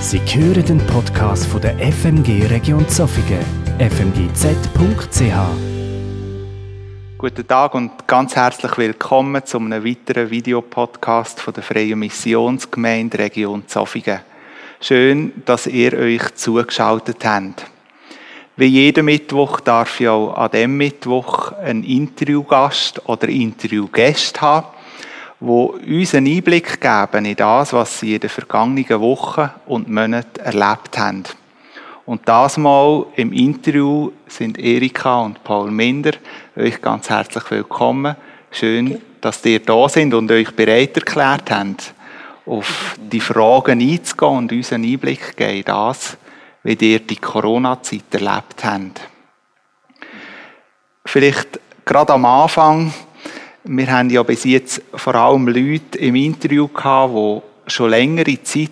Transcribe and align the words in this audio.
Sie 0.00 0.18
hören 0.18 0.64
den 0.64 0.78
Podcast 0.86 1.44
von 1.44 1.60
der 1.60 1.76
FMG 1.78 2.46
Region 2.46 2.88
Zofingen, 2.88 3.44
fmgz.ch. 3.78 5.34
Guten 7.18 7.46
Tag 7.46 7.74
und 7.74 8.08
ganz 8.08 8.34
herzlich 8.34 8.78
willkommen 8.78 9.44
zu 9.44 9.58
einem 9.58 9.84
weiteren 9.84 10.30
Videopodcast 10.30 11.42
von 11.42 11.52
der 11.52 11.62
Freien 11.62 11.98
Missionsgemeinde 11.98 13.18
Region 13.18 13.68
Zofingen. 13.68 14.20
Schön, 14.80 15.34
dass 15.44 15.66
ihr 15.66 15.92
euch 15.92 16.34
zugeschaltet 16.34 17.22
habt. 17.26 17.66
Wie 18.56 18.66
jeden 18.66 19.04
Mittwoch 19.04 19.60
darf 19.60 20.00
ich 20.00 20.08
auch 20.08 20.32
an 20.32 20.50
diesem 20.50 20.78
Mittwoch 20.78 21.52
einen 21.52 21.84
Interviewgast 21.84 23.06
oder 23.06 23.28
Interviewgäste 23.28 24.40
haben 24.40 24.66
wo 25.40 25.78
uns 25.86 26.14
einen 26.14 26.36
Einblick 26.36 26.80
geben 26.80 27.24
in 27.24 27.36
das, 27.36 27.72
was 27.72 27.98
sie 27.98 28.14
in 28.14 28.20
den 28.20 28.30
vergangenen 28.30 29.00
Wochen 29.00 29.50
und 29.66 29.88
Monaten 29.88 30.40
erlebt 30.40 30.98
haben. 30.98 31.24
Und 32.04 32.28
das 32.28 32.58
mal 32.58 33.06
im 33.16 33.32
Interview 33.32 34.10
sind 34.26 34.58
Erika 34.58 35.20
und 35.20 35.42
Paul 35.42 35.70
Minder. 35.70 36.12
Euch 36.56 36.80
ganz 36.82 37.08
herzlich 37.08 37.50
willkommen. 37.50 38.16
Schön, 38.50 39.00
dass 39.20 39.44
ihr 39.44 39.60
da 39.60 39.88
sind 39.88 40.12
und 40.12 40.30
euch 40.30 40.50
bereit 40.54 40.96
erklärt 40.96 41.50
habt, 41.50 41.94
auf 42.46 42.96
die 42.98 43.20
Fragen 43.20 43.80
einzugehen 43.80 44.36
und 44.36 44.52
uns 44.52 44.72
einen 44.72 44.84
Einblick 44.84 45.36
geben 45.36 45.58
in 45.58 45.64
das, 45.64 46.16
wie 46.64 46.74
ihr 46.74 47.00
die 47.00 47.16
Corona-Zeit 47.16 48.12
erlebt 48.12 48.64
habt. 48.64 49.00
Vielleicht 51.04 51.60
gerade 51.84 52.12
am 52.12 52.24
Anfang 52.24 52.92
wir 53.64 53.92
haben 53.92 54.10
ja 54.10 54.22
bis 54.22 54.44
jetzt 54.44 54.82
vor 54.94 55.14
allem 55.14 55.46
Leute 55.46 55.98
im 55.98 56.14
Interview 56.14 56.68
gehabt, 56.68 57.14
die 57.14 57.70
schon 57.70 57.90
längere 57.90 58.42
Zeit 58.42 58.70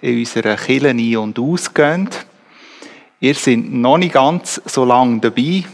in 0.00 0.20
unserer 0.20 0.56
Kirche 0.56 0.88
ein- 0.88 1.16
und 1.16 1.38
ausgehen. 1.38 2.08
Ihr 3.20 3.34
seid 3.34 3.58
noch 3.70 3.98
nicht 3.98 4.14
ganz 4.14 4.60
so 4.64 4.84
lange 4.84 5.20
dabei. 5.20 5.64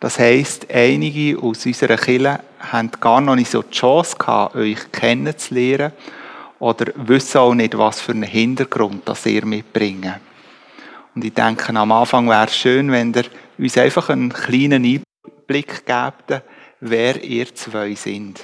Das 0.00 0.18
heisst, 0.18 0.66
einige 0.72 1.38
aus 1.40 1.64
unserer 1.64 1.96
Kirche 1.96 2.40
haben 2.58 2.90
gar 3.00 3.20
noch 3.20 3.36
nicht 3.36 3.50
so 3.50 3.62
die 3.62 3.70
Chance 3.70 4.16
gehabt, 4.16 4.56
euch 4.56 4.90
kennenzulernen 4.90 5.92
oder 6.58 6.86
wissen 6.96 7.38
auch 7.38 7.54
nicht, 7.54 7.78
was 7.78 8.00
für 8.00 8.12
einen 8.12 8.24
Hintergrund 8.24 9.02
das 9.08 9.26
ihr 9.26 9.44
mitbringt. 9.44 10.06
Und 11.14 11.24
ich 11.24 11.34
denke, 11.34 11.74
am 11.74 11.92
Anfang 11.92 12.28
wäre 12.28 12.46
es 12.46 12.56
schön, 12.56 12.90
wenn 12.90 13.12
ihr 13.14 13.24
uns 13.58 13.78
einfach 13.78 14.08
einen 14.08 14.32
kleinen 14.32 14.84
Einblick 14.84 15.86
gebt, 15.86 16.42
wer 16.80 17.22
ihr 17.22 17.54
zwei 17.54 17.94
sind. 17.94 18.40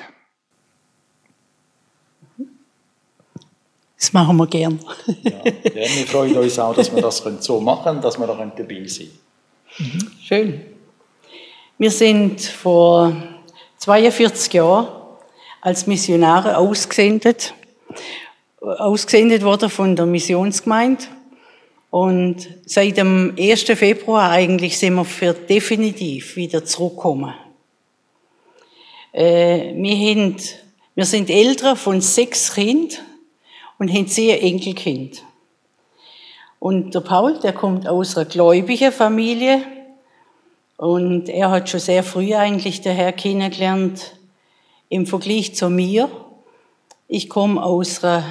Das 3.99 4.13
machen 4.13 4.37
wir 4.37 4.47
gern. 4.47 4.81
ja, 5.23 5.45
wir 5.45 6.07
freuen 6.07 6.37
uns 6.37 6.59
auch, 6.59 6.75
dass 6.75 6.95
wir 6.95 7.01
das 7.01 7.25
so 7.41 7.61
machen 7.61 7.85
können, 7.85 8.01
dass 8.03 8.19
wir 8.19 8.27
da 8.27 8.35
dabei 8.35 8.87
sind. 8.87 9.11
Mhm. 9.79 10.11
Schön. 10.23 10.61
Wir 11.79 11.91
sind 11.91 12.43
vor 12.43 13.15
42 13.79 14.53
Jahren 14.53 14.89
als 15.61 15.87
Missionare 15.87 16.59
ausgesendet, 16.59 17.55
ausgesendet 18.61 19.43
worden 19.43 19.71
von 19.71 19.97
der 19.97 20.07
Missionsgemeinde. 20.07 21.05
Und 21.91 22.49
seit 22.67 22.99
dem 22.99 23.35
1. 23.39 23.63
Februar 23.63 24.31
eigentlich 24.31 24.79
sind 24.79 24.95
wir 24.95 25.05
für 25.05 25.33
definitiv 25.33 26.37
wieder 26.37 26.65
zurückgekommen. 26.65 27.35
Äh, 29.15 29.75
wir, 29.77 29.97
haben, 29.97 30.37
wir 30.97 31.05
sind 31.05 31.31
Eltern 31.31 31.77
von 31.77 32.01
sechs 32.01 32.53
Kindern 32.53 32.99
und 33.79 33.93
haben 33.93 34.09
sehr 34.09 34.43
Enkelkind. 34.43 35.23
Und 36.59 36.95
der 36.95 37.01
Paul, 37.01 37.39
der 37.39 37.53
kommt 37.53 37.87
aus 37.87 38.17
einer 38.17 38.27
gläubigen 38.27 38.91
Familie 38.91 39.63
und 40.79 41.29
er 41.29 41.51
hat 41.51 41.69
schon 41.69 41.79
sehr 41.79 42.03
früh 42.03 42.35
eigentlich 42.35 42.81
den 42.81 42.97
Herr 42.97 43.13
kennengelernt 43.13 44.17
im 44.89 45.07
Vergleich 45.07 45.55
zu 45.55 45.71
mir. 45.71 46.11
Ich 47.07 47.29
komme 47.29 47.63
aus 47.63 48.03
einer 48.03 48.25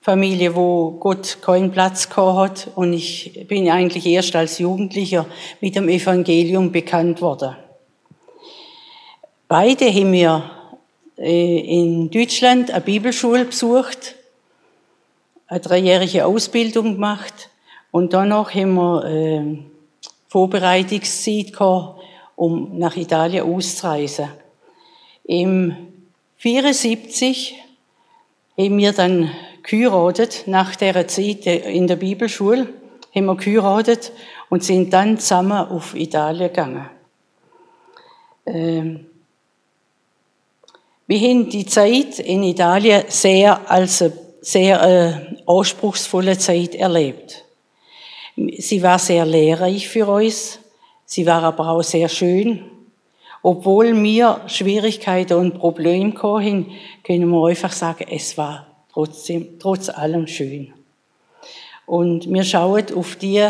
Familie, 0.00 0.54
wo 0.54 0.92
Gott 0.92 1.38
keinen 1.42 1.72
Platz 1.72 2.08
gehabt 2.08 2.38
hat 2.38 2.68
und 2.76 2.92
ich 2.92 3.46
bin 3.48 3.68
eigentlich 3.68 4.06
erst 4.06 4.36
als 4.36 4.60
Jugendlicher 4.60 5.26
mit 5.60 5.74
dem 5.74 5.88
Evangelium 5.88 6.70
bekannt 6.70 7.20
worden. 7.20 7.56
Beide 9.52 9.92
haben 9.92 10.12
wir 10.12 10.50
äh, 11.18 11.58
in 11.58 12.10
Deutschland 12.10 12.70
eine 12.70 12.80
Bibelschule 12.80 13.44
besucht, 13.44 14.14
eine 15.46 15.60
dreijährige 15.60 16.24
Ausbildung 16.24 16.94
gemacht 16.94 17.50
und 17.90 18.14
danach 18.14 18.54
haben 18.54 18.72
wir 18.72 19.04
äh, 19.04 19.58
Vorbereitungszeit 20.28 21.52
gehabt, 21.52 22.00
um 22.34 22.78
nach 22.78 22.96
Italien 22.96 23.44
auszureisen. 23.44 24.30
Im 25.24 25.76
74 26.38 27.54
haben 28.56 28.78
wir 28.78 28.94
dann 28.94 29.32
geheiratet, 29.62 30.44
nach 30.46 30.76
der 30.76 31.06
Zeit 31.08 31.44
in 31.44 31.86
der 31.86 31.96
Bibelschule, 31.96 32.68
haben 33.14 33.26
wir 33.26 33.36
geheiratet 33.36 34.12
und 34.48 34.64
sind 34.64 34.94
dann 34.94 35.18
zusammen 35.18 35.68
auf 35.68 35.94
Italien 35.94 36.48
gegangen. 36.48 36.88
Ähm, 38.46 39.08
wir 41.06 41.18
haben 41.18 41.48
die 41.48 41.66
Zeit 41.66 42.18
in 42.20 42.42
Italien 42.42 43.04
sehr 43.08 43.70
als 43.70 44.02
eine 44.02 44.12
sehr 44.42 44.82
äh, 44.82 45.36
anspruchsvolle 45.46 46.36
Zeit 46.36 46.74
erlebt. 46.74 47.44
Sie 48.58 48.82
war 48.82 48.98
sehr 48.98 49.24
lehrreich 49.24 49.88
für 49.88 50.06
uns, 50.06 50.58
sie 51.04 51.26
war 51.26 51.42
aber 51.42 51.68
auch 51.68 51.82
sehr 51.82 52.08
schön. 52.08 52.64
Obwohl 53.42 54.00
wir 54.02 54.40
Schwierigkeiten 54.46 55.34
und 55.34 55.58
Probleme 55.58 56.14
hatten, 56.14 56.72
können 57.02 57.28
wir 57.28 57.48
einfach 57.48 57.72
sagen, 57.72 58.06
es 58.08 58.38
war 58.38 58.66
trotzdem, 58.92 59.58
trotz 59.58 59.88
allem 59.88 60.26
schön. 60.26 60.72
Und 61.86 62.32
wir 62.32 62.44
schauen 62.44 62.84
auf 62.94 63.16
die 63.16 63.46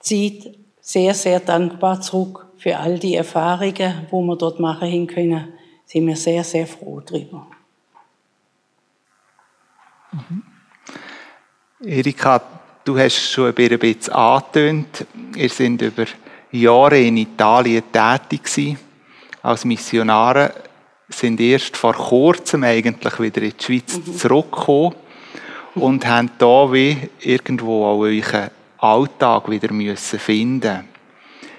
Zeit 0.00 0.54
sehr, 0.80 1.14
sehr 1.14 1.40
dankbar 1.40 2.00
zurück 2.00 2.46
für 2.58 2.76
all 2.76 2.98
die 2.98 3.16
Erfahrungen, 3.16 4.06
wo 4.10 4.22
wir 4.22 4.36
dort 4.36 4.60
machen 4.60 5.06
können 5.08 5.52
sind 5.86 6.06
wir 6.06 6.16
sehr, 6.16 6.44
sehr 6.44 6.66
froh 6.66 7.00
drüber. 7.00 7.46
Mhm. 10.12 10.42
Erika, 11.84 12.42
du 12.84 12.98
hast 12.98 13.30
schon 13.30 13.48
ein 13.48 13.54
bisschen 13.54 14.12
angetönt, 14.12 15.06
ihr 15.36 15.48
seid 15.48 15.82
über 15.82 16.06
Jahre 16.50 17.00
in 17.00 17.18
Italien 17.18 17.82
tätig 17.92 18.44
gewesen. 18.44 18.78
Als 19.42 19.64
Missionare 19.64 20.52
sind 21.08 21.40
erst 21.40 21.76
vor 21.76 21.94
kurzem 21.94 22.64
eigentlich 22.64 23.20
wieder 23.20 23.42
in 23.42 23.52
die 23.56 23.64
Schweiz 23.64 23.98
mhm. 23.98 24.16
zurückgekommen 24.16 24.94
und 25.74 26.06
haben 26.08 26.30
da 26.38 26.72
wie 26.72 26.96
irgendwo 27.20 27.84
auch 27.84 27.98
euren 28.00 28.50
Alltag 28.78 29.48
wieder 29.50 29.72
müssen 29.72 30.18
finden. 30.18 30.88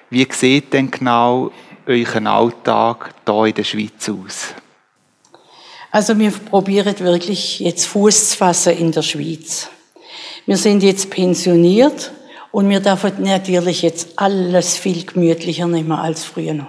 Wie 0.09 0.27
sieht 0.29 0.73
denn 0.73 0.89
genau 0.89 1.51
euren 1.87 2.27
Alltag 2.27 3.13
hier 3.25 3.45
in 3.45 3.53
der 3.53 3.63
Schweiz 3.63 4.09
aus? 4.09 4.53
Also 5.91 6.17
wir 6.19 6.31
probieren 6.31 6.99
wirklich 6.99 7.59
jetzt 7.59 7.85
Fuß 7.85 8.31
zu 8.31 8.37
fassen 8.37 8.77
in 8.77 8.91
der 8.91 9.01
Schweiz. 9.01 9.69
Wir 10.45 10.57
sind 10.57 10.83
jetzt 10.83 11.09
pensioniert 11.09 12.11
und 12.51 12.69
wir 12.69 12.79
dürfen 12.79 13.23
natürlich 13.23 13.81
jetzt 13.81 14.09
alles 14.17 14.77
viel 14.77 15.05
gemütlicher 15.05 15.67
nehmen 15.67 15.93
als 15.93 16.23
früher 16.23 16.53
noch. 16.53 16.67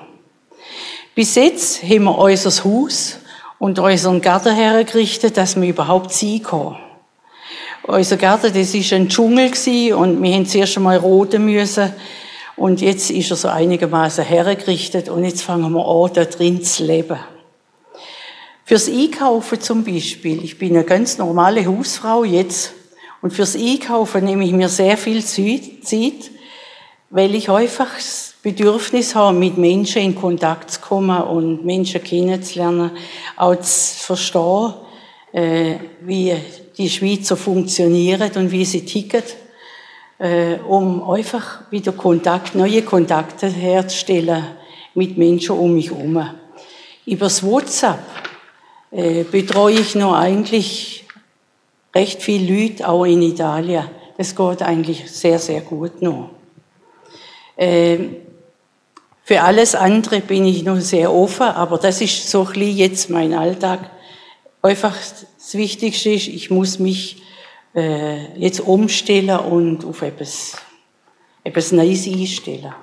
Bis 1.14 1.34
jetzt 1.34 1.82
haben 1.82 2.04
wir 2.04 2.16
unser 2.16 2.64
Haus 2.64 3.18
und 3.58 3.78
unseren 3.78 4.20
Garten 4.20 4.54
hergerichtet, 4.54 5.36
dass 5.36 5.60
wir 5.60 5.68
überhaupt 5.68 6.12
ziehen 6.12 6.42
können. 6.42 6.76
Unser 7.82 8.16
Garten, 8.16 8.52
das 8.52 8.74
ist 8.74 8.92
ein 8.92 9.08
Dschungel 9.08 9.50
und 9.94 10.22
wir 10.22 10.34
haben 10.34 10.46
zuerst 10.46 10.76
einmal 10.76 10.98
roten 10.98 11.44
müssen, 11.44 11.92
und 12.58 12.80
jetzt 12.80 13.10
ist 13.10 13.30
er 13.30 13.36
so 13.36 13.48
einigermaßen 13.48 14.24
hergerichtet 14.24 15.08
und 15.08 15.24
jetzt 15.24 15.42
fangen 15.42 15.72
wir 15.72 15.86
an, 15.86 16.10
da 16.12 16.24
drin 16.24 16.62
zu 16.62 16.84
leben. 16.84 17.18
Fürs 18.64 18.88
Einkaufen 18.88 19.60
zum 19.60 19.84
Beispiel, 19.84 20.42
ich 20.42 20.58
bin 20.58 20.74
eine 20.74 20.84
ganz 20.84 21.18
normale 21.18 21.64
Hausfrau 21.64 22.24
jetzt. 22.24 22.72
Und 23.22 23.32
fürs 23.32 23.56
Einkaufen 23.56 24.24
nehme 24.24 24.44
ich 24.44 24.52
mir 24.52 24.68
sehr 24.68 24.96
viel 24.96 25.24
Zeit, 25.24 26.30
weil 27.10 27.34
ich 27.34 27.48
einfach 27.48 27.94
das 27.94 28.34
Bedürfnis 28.42 29.14
habe, 29.14 29.38
mit 29.38 29.56
Menschen 29.56 30.02
in 30.02 30.14
Kontakt 30.14 30.72
zu 30.72 30.80
kommen 30.80 31.22
und 31.22 31.64
Menschen 31.64 32.02
kennenzulernen, 32.02 32.90
auch 33.36 33.56
zu 33.56 34.04
verstehen, 34.04 34.74
äh, 35.32 35.76
wie 36.02 36.34
die 36.76 36.90
Schweizer 36.90 37.36
funktionieren 37.36 38.30
und 38.34 38.50
wie 38.50 38.64
sie 38.64 38.84
ticken 38.84 39.22
um 40.66 41.08
einfach 41.08 41.60
wieder 41.70 41.92
Kontakt, 41.92 42.56
neue 42.56 42.82
Kontakte 42.82 43.46
herzustellen 43.46 44.44
mit 44.94 45.16
Menschen 45.16 45.56
um 45.56 45.74
mich 45.74 45.90
herum. 45.90 46.28
Übers 47.06 47.42
WhatsApp 47.42 48.00
äh, 48.90 49.22
betreue 49.22 49.80
ich 49.80 49.94
nur 49.94 50.16
eigentlich 50.16 51.04
recht 51.94 52.22
viele 52.22 52.52
Leute, 52.52 52.88
auch 52.88 53.04
in 53.04 53.22
Italien. 53.22 53.84
Das 54.16 54.34
geht 54.34 54.62
eigentlich 54.62 55.10
sehr, 55.10 55.38
sehr 55.38 55.60
gut 55.60 56.02
noch. 56.02 56.30
Ähm, 57.56 58.16
für 59.24 59.42
alles 59.42 59.74
andere 59.74 60.20
bin 60.20 60.44
ich 60.46 60.64
noch 60.64 60.80
sehr 60.80 61.12
offen, 61.12 61.48
aber 61.48 61.78
das 61.78 62.00
ist 62.00 62.30
so 62.30 62.46
ein 62.46 62.52
bisschen 62.52 62.76
jetzt 62.76 63.10
mein 63.10 63.34
Alltag. 63.34 63.90
Einfach 64.62 64.96
das 64.96 65.54
Wichtigste 65.54 66.10
ist, 66.10 66.28
ich 66.28 66.50
muss 66.50 66.78
mich 66.78 67.22
äh, 67.74 68.38
jetzt 68.38 68.60
umstellen 68.60 69.38
und 69.38 69.84
auf 69.84 70.02
etwas, 70.02 70.56
etwas 71.44 71.72
Neues 71.72 72.06
einstellen. 72.06 72.74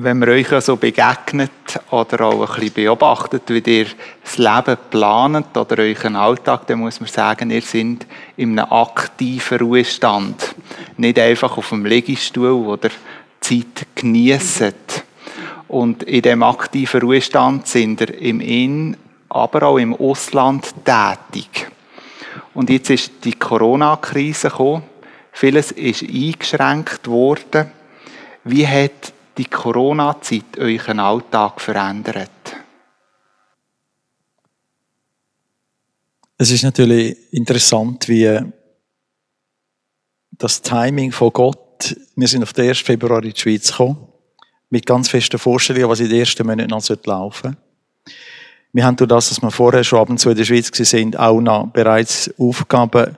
Wenn 0.00 0.20
man 0.20 0.28
euch 0.28 0.46
so 0.60 0.76
begegnet 0.76 1.50
oder 1.90 2.26
auch 2.26 2.40
ein 2.40 2.60
bisschen 2.60 2.74
beobachtet, 2.74 3.42
wie 3.48 3.58
ihr 3.58 3.86
das 4.22 4.38
Leben 4.38 4.78
plant 4.90 5.56
oder 5.56 5.78
euren 5.78 6.14
Alltag, 6.14 6.68
dann 6.68 6.78
muss 6.78 7.00
man 7.00 7.08
sagen, 7.08 7.50
ihr 7.50 7.62
seid 7.62 8.06
in 8.36 8.58
einem 8.60 8.70
aktiven 8.70 9.58
Ruhestand. 9.58 10.54
Nicht 10.98 11.18
einfach 11.18 11.58
auf 11.58 11.70
dem 11.70 11.84
Liegestuhl 11.84 12.64
oder 12.64 12.90
Zeit 13.40 13.86
genießen. 13.96 14.72
Und 15.66 16.04
in 16.04 16.22
dem 16.22 16.44
aktiven 16.44 17.00
Ruhestand 17.00 17.66
sind 17.66 18.00
ihr 18.00 18.20
im 18.20 18.40
In- 18.40 18.96
aber 19.28 19.62
auch 19.64 19.78
im 19.78 19.94
Ausland 19.94 20.74
tätig. 20.84 21.70
Und 22.54 22.70
jetzt 22.70 22.90
ist 22.90 23.12
die 23.24 23.34
Corona-Krise 23.34 24.48
gekommen. 24.48 24.82
Vieles 25.32 25.72
ist 25.72 26.02
eingeschränkt 26.02 27.06
worden. 27.06 27.70
Wie 28.44 28.66
hat 28.66 29.12
die 29.36 29.44
Corona-Zeit 29.44 30.58
euren 30.58 30.98
Alltag 30.98 31.60
verändert? 31.60 32.30
Es 36.36 36.50
ist 36.50 36.62
natürlich 36.62 37.16
interessant, 37.32 38.08
wie 38.08 38.40
das 40.30 40.62
Timing 40.62 41.10
von 41.12 41.32
Gott, 41.32 41.96
wir 42.14 42.28
sind 42.28 42.44
auf 42.44 42.52
den 42.52 42.68
1. 42.68 42.78
Februar 42.78 43.22
in 43.24 43.32
die 43.32 43.40
Schweiz 43.40 43.70
gekommen, 43.70 44.06
mit 44.70 44.86
ganz 44.86 45.08
festen 45.08 45.38
Vorstellungen, 45.38 45.88
was 45.88 46.00
in 46.00 46.08
den 46.08 46.20
ersten 46.20 46.46
Monaten 46.46 46.70
noch 46.70 47.06
laufen 47.06 47.56
sollte. 47.56 47.56
Wir 48.72 48.84
haben 48.84 48.96
durch 48.96 49.08
das, 49.08 49.28
dass 49.30 49.42
wir 49.42 49.50
vorher 49.50 49.82
schon 49.84 49.98
ab 50.00 50.10
und 50.10 50.18
zu 50.18 50.30
in 50.30 50.36
der 50.36 50.44
Schweiz 50.44 50.70
sind, 50.72 51.18
auch 51.18 51.40
noch 51.40 51.68
bereits 51.68 52.30
Aufgaben 52.38 53.16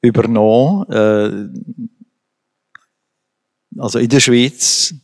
übernommen, 0.00 0.90
äh, 0.90 1.90
also 3.78 3.98
in 3.98 4.08
der 4.08 4.20
Schweiz. 4.20 4.94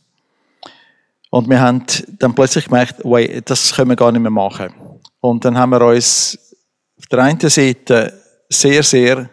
Und 1.29 1.49
wir 1.49 1.59
haben 1.59 1.83
dann 2.19 2.35
plötzlich 2.35 2.65
gemerkt, 2.65 3.03
wait, 3.03 3.49
das 3.49 3.73
können 3.73 3.89
wir 3.89 3.95
gar 3.95 4.11
nicht 4.11 4.21
mehr 4.21 4.31
machen. 4.31 4.73
Und 5.19 5.45
dann 5.45 5.57
haben 5.57 5.71
wir 5.71 5.81
uns 5.81 6.37
auf 6.97 7.05
der 7.07 7.19
einen 7.19 7.39
Seite 7.39 8.13
sehr, 8.49 8.83
sehr 8.83 9.29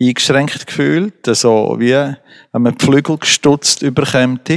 eingeschränkt 0.00 0.66
gefühlt, 0.66 1.26
so 1.26 1.76
wie 1.78 1.92
wenn 1.92 2.62
man 2.62 2.76
die 2.76 2.84
Flügel 2.84 3.18
gestutzt 3.18 3.82
überkommt. 3.82 4.50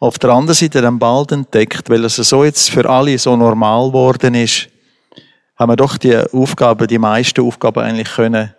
Auf 0.00 0.18
der 0.18 0.30
anderen 0.30 0.54
Seite 0.54 0.82
dann 0.82 0.98
bald 0.98 1.32
entdeckt, 1.32 1.90
weil 1.90 2.04
es 2.04 2.16
so 2.16 2.44
jetzt 2.44 2.70
für 2.70 2.88
alle 2.88 3.18
so 3.18 3.36
normal 3.36 3.88
geworden 3.88 4.34
ist, 4.34 4.68
haben 5.56 5.70
wir 5.70 5.76
doch 5.76 5.96
die 5.98 6.16
Aufgaben, 6.16 6.86
die 6.86 6.98
meisten 6.98 7.42
Aufgaben 7.42 7.80
eigentlich 7.80 8.10
können 8.14 8.54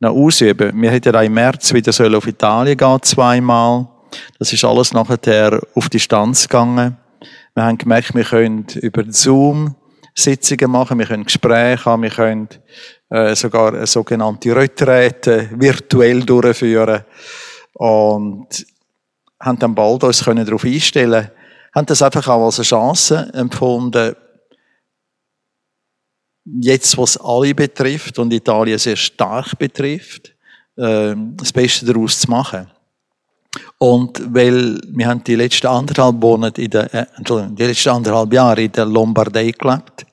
noch 0.00 0.14
ausüben. 0.14 0.80
Wir 0.80 0.90
hätten 0.90 1.12
ja 1.12 1.22
im 1.22 1.34
März 1.34 1.72
wieder 1.74 2.16
auf 2.16 2.26
Italien 2.26 2.76
gehen, 2.76 3.02
zweimal. 3.02 3.88
Das 4.38 4.52
ist 4.52 4.64
alles 4.64 4.92
nachher 4.92 5.60
auf 5.74 5.88
Distanz 5.88 6.48
gegangen. 6.48 6.96
Wir 7.54 7.64
haben 7.64 7.78
gemerkt, 7.78 8.14
wir 8.14 8.24
können 8.24 8.66
über 8.76 9.04
Zoom 9.08 9.74
Sitzungen 10.14 10.70
machen, 10.70 10.98
wir 10.98 11.06
können 11.06 11.24
Gespräche 11.24 11.84
haben, 11.84 12.02
wir 12.02 12.10
können 12.10 12.48
äh, 13.10 13.34
sogar 13.34 13.86
sogenannte 13.86 14.54
Retrete 14.54 15.48
virtuell 15.52 16.24
durchführen. 16.24 17.04
Und 17.74 18.66
haben 19.40 19.58
dann 19.58 19.74
bald 19.74 20.04
uns 20.04 20.24
können 20.24 20.44
darauf 20.44 20.64
einstellen 20.64 21.30
haben 21.74 21.86
das 21.86 22.02
einfach 22.02 22.26
auch 22.28 22.46
als 22.46 22.58
eine 22.58 22.64
Chance 22.64 23.30
empfunden, 23.34 24.14
jetzt, 26.60 26.96
was 26.96 27.16
alle 27.18 27.54
betrifft 27.54 28.18
und 28.18 28.32
Italien 28.32 28.78
sehr 28.78 28.96
stark 28.96 29.58
betrifft, 29.58 30.34
äh, 30.76 31.14
das 31.36 31.52
Beste 31.52 31.86
daraus 31.86 32.20
zu 32.20 32.30
machen. 32.30 32.68
Und 33.78 34.34
weil 34.34 34.80
wir 34.88 35.06
haben 35.06 35.22
die 35.24 35.34
letzten 35.34 35.66
anderthalb 35.66 36.16
Monate 36.16 36.62
in 36.62 36.70
der, 36.70 36.94
äh, 36.94 37.06
die 37.20 37.64
letzten 37.64 37.90
anderthalb 37.90 38.32
Jahre 38.32 38.62
in 38.62 38.72
der 38.72 38.86
Lombardei 38.86 39.50
gelebt, 39.50 40.06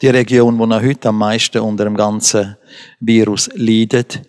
die 0.00 0.08
Region, 0.08 0.58
wo 0.58 0.66
noch 0.66 0.82
heute 0.82 1.08
am 1.08 1.18
meisten 1.18 1.60
unter 1.60 1.84
dem 1.84 1.96
ganzen 1.96 2.56
Virus 3.00 3.50
leidet, 3.54 4.22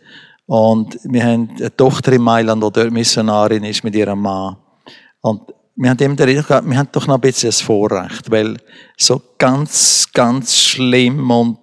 und 0.49 0.97
wir 1.03 1.23
haben 1.23 1.51
eine 1.59 1.75
Tochter 1.77 2.13
in 2.13 2.23
Mailand, 2.23 2.63
die 2.63 2.71
dort 2.71 2.91
Missionarin 2.91 3.63
ist 3.65 3.83
mit 3.83 3.93
ihrem 3.93 4.19
Mann. 4.19 4.57
Und 5.21 5.41
wir 5.75 5.91
haben 5.91 5.99
immer 5.99 6.15
gedacht, 6.15 6.65
wir 6.65 6.75
haben 6.75 6.89
doch 6.91 7.05
noch 7.05 7.15
ein 7.15 7.21
bisschen 7.21 7.49
das 7.49 7.61
Vorrecht, 7.61 8.31
weil 8.31 8.57
so 8.97 9.21
ganz, 9.37 10.07
ganz 10.11 10.55
schlimm 10.55 11.29
und 11.29 11.59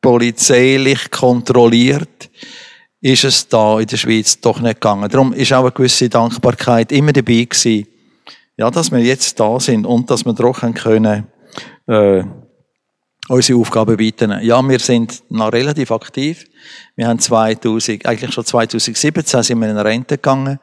polizeilich 0.00 1.10
kontrolliert 1.10 2.30
ist 3.00 3.24
es 3.24 3.48
da 3.48 3.80
in 3.80 3.88
der 3.88 3.96
Schweiz 3.96 4.40
doch 4.40 4.60
nicht 4.60 4.80
gegangen. 4.80 5.10
Darum 5.10 5.32
ist 5.32 5.52
auch 5.52 5.62
eine 5.62 5.72
gewisse 5.72 6.08
Dankbarkeit 6.08 6.92
immer 6.92 7.12
dabei 7.12 7.48
gewesen, 7.50 7.88
ja, 8.56 8.70
dass 8.70 8.92
wir 8.92 9.00
jetzt 9.00 9.40
da 9.40 9.58
sind 9.58 9.86
und 9.86 10.08
dass 10.08 10.24
wir 10.24 10.34
doch 10.34 10.60
können, 10.60 11.26
äh, 11.88 12.22
unsere 13.28 13.58
Aufgaben 13.58 13.98
weiternehmen. 13.98 14.44
Ja, 14.44 14.62
wir 14.62 14.78
sind 14.78 15.22
noch 15.30 15.52
relativ 15.52 15.90
aktiv. 15.90 16.44
Wir 16.96 17.08
haben 17.08 17.18
2000, 17.18 18.06
eigentlich 18.06 18.32
schon 18.32 18.44
2017 18.44 19.42
sind 19.42 19.60
wir 19.60 19.70
in 19.70 19.78
Rente 19.78 20.16
gegangen. 20.16 20.58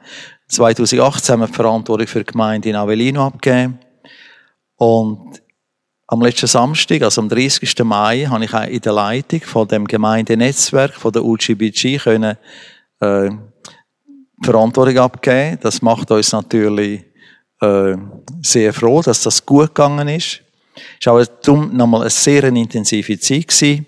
2018 0.47 1.33
haben 1.33 1.39
wir 1.41 1.47
die 1.47 1.53
Verantwortung 1.53 2.07
für 2.07 2.19
die 2.19 2.31
Gemeinde 2.31 2.69
in 2.69 2.75
Avellino 2.75 3.25
abgegeben. 3.25 3.79
Und 4.75 5.41
am 6.07 6.21
letzten 6.21 6.47
Samstag, 6.47 7.03
also 7.03 7.21
am 7.21 7.29
30. 7.29 7.83
Mai, 7.83 8.25
habe 8.25 8.43
ich 8.43 8.53
auch 8.53 8.67
in 8.67 8.81
der 8.81 8.93
Leitung 8.93 9.41
von 9.41 9.67
dem 9.67 9.87
Gemeindenetzwerk 9.87 10.93
von 10.93 11.13
der 11.13 11.23
UGBG 11.23 11.97
können, 11.99 12.37
äh, 12.99 13.29
Verantwortung 14.43 14.97
abgeben. 14.97 15.57
Das 15.61 15.81
macht 15.81 16.11
uns 16.11 16.33
natürlich 16.33 17.05
äh, 17.61 17.95
sehr 18.41 18.73
froh, 18.73 19.01
dass 19.01 19.23
das 19.23 19.45
gut 19.45 19.67
gegangen 19.67 20.09
ist. 20.09 20.41
War 21.03 21.13
auch 21.13 21.25
darum 21.41 21.75
nochmal 21.75 22.01
eine 22.01 22.09
sehr 22.09 22.43
intensive 22.43 23.19
Zeit 23.19 23.47
gewesen. 23.47 23.85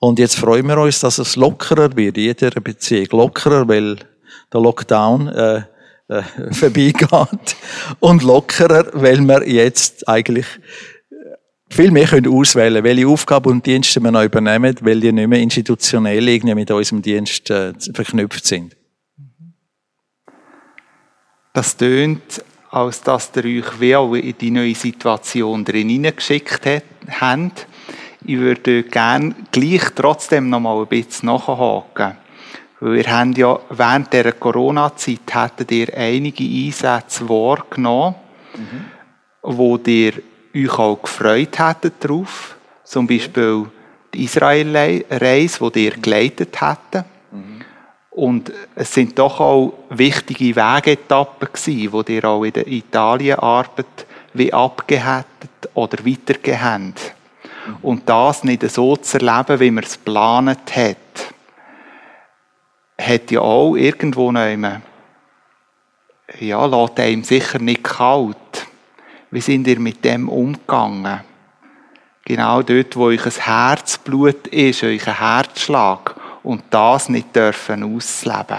Und 0.00 0.18
jetzt 0.18 0.36
freuen 0.36 0.66
wir 0.66 0.78
uns, 0.78 1.00
dass 1.00 1.18
es 1.18 1.36
lockerer 1.36 1.96
wird, 1.96 2.16
jeder 2.16 2.60
Beziehung 2.60 3.08
lockerer, 3.10 3.66
weil 3.66 3.96
der 4.52 4.60
Lockdown 4.60 5.28
äh, 5.28 5.62
äh, 6.08 6.22
vorbeigeht. 6.52 7.56
Und 8.00 8.22
lockerer, 8.22 8.90
weil 8.92 9.20
wir 9.20 9.48
jetzt 9.48 10.08
eigentlich 10.08 10.46
viel 11.70 11.90
mehr 11.90 12.06
können 12.06 12.32
auswählen 12.32 12.82
welche 12.82 13.06
Aufgaben 13.06 13.50
und 13.50 13.66
Dienste 13.66 14.00
wir 14.00 14.10
noch 14.10 14.24
übernehmen, 14.24 14.74
weil 14.80 15.00
die 15.00 15.12
nicht 15.12 15.28
mehr 15.28 15.40
institutionell 15.40 16.26
irgendwie 16.26 16.54
mit 16.54 16.70
unserem 16.70 17.02
Dienst 17.02 17.50
äh, 17.50 17.74
verknüpft 17.92 18.46
sind. 18.46 18.76
Das 21.52 21.76
tönt 21.76 22.42
als 22.70 23.00
dass 23.02 23.30
ihr 23.36 23.44
euch 23.44 23.80
wie 23.80 23.96
auch 23.96 24.14
in 24.14 24.36
die 24.38 24.50
neue 24.50 24.74
Situation 24.74 25.64
drin 25.64 25.88
hineingeschickt 25.88 26.66
habt. 27.20 27.66
Ich 28.24 28.38
würde 28.38 28.82
gerne 28.82 29.34
gleich 29.50 29.84
trotzdem 29.94 30.50
noch 30.50 30.60
mal 30.60 30.80
ein 30.80 30.86
bisschen 30.86 31.26
nachhaken. 31.26 32.16
Weil 32.80 32.94
wir 32.94 33.04
haben 33.10 33.32
ja 33.32 33.58
während 33.70 34.12
dieser 34.12 34.32
Corona-Zeit 34.32 35.32
hättet 35.32 35.72
ihr 35.72 35.96
einige 35.96 36.44
Einsätze 36.44 37.28
wahrgenommen, 37.28 38.14
mhm. 38.54 38.84
wo 39.42 39.78
ihr 39.78 40.12
euch 40.54 40.78
auch 40.78 41.02
gefreut 41.02 41.58
hättet 41.58 41.94
drauf. 42.00 42.56
Zum 42.84 43.06
Beispiel 43.06 43.66
die 44.14 44.24
Israel-Reise, 44.24 45.70
die 45.70 45.84
ihr 45.86 45.96
geleitet 45.96 46.60
hättet. 46.60 47.04
Und 48.18 48.52
es 48.74 48.92
sind 48.92 49.16
doch 49.16 49.38
auch 49.38 49.74
wichtige 49.90 50.56
Wegetappen 50.56 51.50
gewesen, 51.52 51.92
wo 51.92 52.02
ihr 52.02 52.24
auch 52.24 52.42
in 52.42 52.52
der 52.52 52.66
Italienarbeit 52.66 54.06
wie 54.34 54.52
abgehättet 54.52 55.70
oder 55.74 56.04
weitergehend. 56.04 57.00
Und 57.80 58.08
das 58.08 58.42
nicht 58.42 58.68
so 58.68 58.96
zu 58.96 59.18
erleben, 59.18 59.60
wie 59.60 59.70
man 59.70 59.84
es 59.84 60.04
geplant 60.04 60.74
hat, 60.74 60.96
hat 63.00 63.30
ja 63.30 63.40
auch 63.40 63.76
irgendwo 63.76 64.30
immer, 64.30 64.82
ja, 66.40 66.66
lässt 66.66 66.98
einem 66.98 67.22
sicher 67.22 67.60
nicht 67.60 67.84
kalt. 67.84 68.66
Wie 69.30 69.40
sind 69.40 69.68
ihr 69.68 69.78
mit 69.78 70.04
dem 70.04 70.28
umgegangen? 70.28 71.20
Genau 72.24 72.62
dort, 72.62 72.96
wo 72.96 73.04
euch 73.04 73.24
ein 73.24 73.44
Herzblut 73.44 74.48
ist, 74.48 74.82
ein 74.82 74.98
Herzschlag 74.98 76.17
und 76.48 76.64
das 76.70 77.10
nicht 77.10 77.36
dürfen 77.36 77.82
ausleben. 77.82 78.58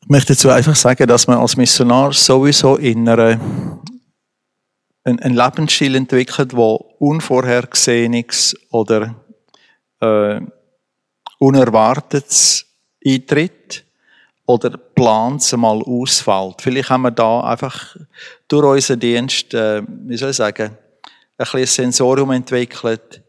Ich 0.00 0.08
möchte 0.08 0.32
dazu 0.32 0.48
einfach 0.48 0.74
sagen, 0.74 1.06
dass 1.06 1.26
man 1.26 1.36
als 1.36 1.54
Missionar 1.58 2.14
sowieso 2.14 2.76
in 2.76 3.06
einer 3.06 3.38
einen, 5.04 5.34
Lebensstil 5.34 5.96
entwickelt, 5.96 6.52
der 6.52 6.78
Unvorhergesehenes 6.98 8.56
oder 8.70 9.14
äh, 10.00 10.40
Unerwartetes 11.38 12.64
eintritt 13.04 13.84
oder 14.46 14.78
plant 14.78 15.52
mal 15.58 15.82
ausfällt. 15.82 16.62
Vielleicht 16.62 16.88
haben 16.88 17.02
wir 17.02 17.10
da 17.10 17.40
einfach 17.42 17.96
durch 18.48 18.64
unseren 18.64 19.00
Dienst, 19.00 19.52
äh, 19.52 19.82
wie 19.86 20.16
soll 20.16 20.30
ich 20.30 20.36
sagen, 20.36 20.70
ein 20.70 21.46
bisschen 21.52 21.66
Sensorium 21.66 22.30
entwickelt, 22.30 23.22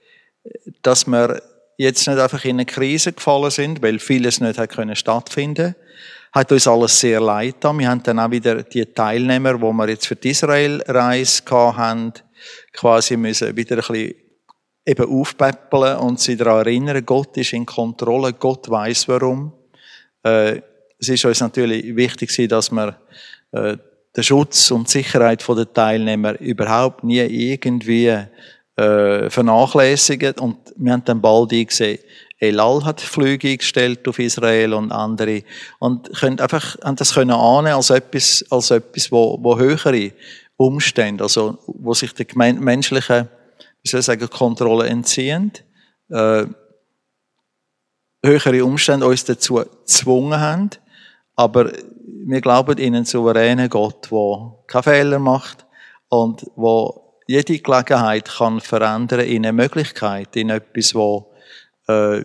dass 0.81 1.07
wir 1.07 1.41
jetzt 1.77 2.07
nicht 2.07 2.19
einfach 2.19 2.43
in 2.45 2.57
eine 2.57 2.65
Krise 2.65 3.13
gefallen 3.13 3.51
sind, 3.51 3.81
weil 3.81 3.99
vieles 3.99 4.41
nicht 4.41 4.57
hat 4.57 4.69
können 4.69 4.95
stattfinden 4.95 5.75
hat 6.31 6.51
uns 6.51 6.67
alles 6.67 6.99
sehr 6.99 7.19
leid 7.19 7.55
getan. 7.55 7.79
Wir 7.79 7.89
haben 7.89 8.03
dann 8.03 8.19
auch 8.19 8.31
wieder 8.31 8.63
die 8.63 8.85
Teilnehmer, 8.85 9.59
wo 9.59 9.71
wir 9.73 9.89
jetzt 9.89 10.07
für 10.07 10.15
die 10.15 10.29
Israel-Reise 10.29 11.43
haben, 11.49 12.13
quasi 12.73 13.17
müssen 13.17 13.55
wieder 13.55 13.77
ein 13.77 13.81
bisschen 13.81 14.13
eben 14.85 15.19
aufpäppeln 15.19 15.97
und 15.97 16.19
sie 16.19 16.37
daran 16.37 16.59
erinnern, 16.59 17.05
Gott 17.05 17.35
ist 17.37 17.53
in 17.53 17.65
Kontrolle, 17.65 18.33
Gott 18.33 18.69
weiß 18.69 19.07
warum. 19.07 19.53
Äh, 20.23 20.61
es 20.99 21.09
ist 21.09 21.25
uns 21.25 21.41
natürlich 21.41 21.95
wichtig, 21.95 22.49
dass 22.49 22.71
wir 22.71 22.99
äh, 23.51 23.77
den 24.15 24.23
Schutz 24.23 24.71
und 24.71 24.87
die 24.87 24.91
Sicherheit 24.91 25.47
der 25.47 25.73
Teilnehmer 25.73 26.39
überhaupt 26.39 27.03
nie 27.03 27.19
irgendwie 27.19 28.15
äh, 28.79 29.29
vernachlässigen. 29.29 30.35
Und 30.39 30.57
wir 30.77 30.93
haben 30.93 31.03
dann 31.05 31.21
bald 31.21 31.49
gesehen, 31.49 31.99
Elal 32.39 32.85
hat 32.85 33.01
Flüge 33.01 33.49
eingestellt 33.49 34.07
auf 34.07 34.17
Israel 34.19 34.73
und 34.73 34.91
andere. 34.91 35.43
Und 35.79 36.09
können 36.17 36.39
einfach, 36.39 36.77
haben 36.81 36.95
das 36.95 37.13
können 37.13 37.31
ahnen 37.31 37.73
als 37.73 37.89
etwas, 37.89 38.45
als 38.49 38.71
etwas, 38.71 39.11
wo, 39.11 39.37
wo 39.41 39.57
höhere 39.57 40.13
Umstände, 40.55 41.23
also, 41.23 41.57
wo 41.67 41.93
sich 41.93 42.13
der 42.13 42.25
menschlichen, 42.35 43.27
wie 43.81 43.89
soll 43.89 43.99
ich 43.99 44.05
sagen, 44.05 44.29
Kontrolle 44.29 44.87
entziehen, 44.87 45.51
äh, 46.09 46.45
höhere 48.23 48.65
Umstände 48.65 49.05
uns 49.05 49.25
dazu 49.25 49.55
gezwungen 49.55 50.39
haben. 50.39 50.69
Aber 51.35 51.71
wir 52.25 52.41
glauben 52.41 52.77
in 52.77 52.95
einen 52.95 53.05
souveränen 53.05 53.69
Gott, 53.69 54.09
der 54.11 54.55
keine 54.67 54.83
Fehler 54.83 55.19
macht 55.19 55.65
und 56.09 56.45
wo 56.55 57.08
jede 57.29 57.59
Gelegenheit 57.59 58.27
kann 58.27 58.59
verändern 58.59 59.19
in 59.19 59.45
eine 59.45 59.53
Möglichkeit, 59.53 60.35
in 60.35 60.49
etwas, 60.49 60.95
wo 60.95 61.31
äh, 61.87 62.23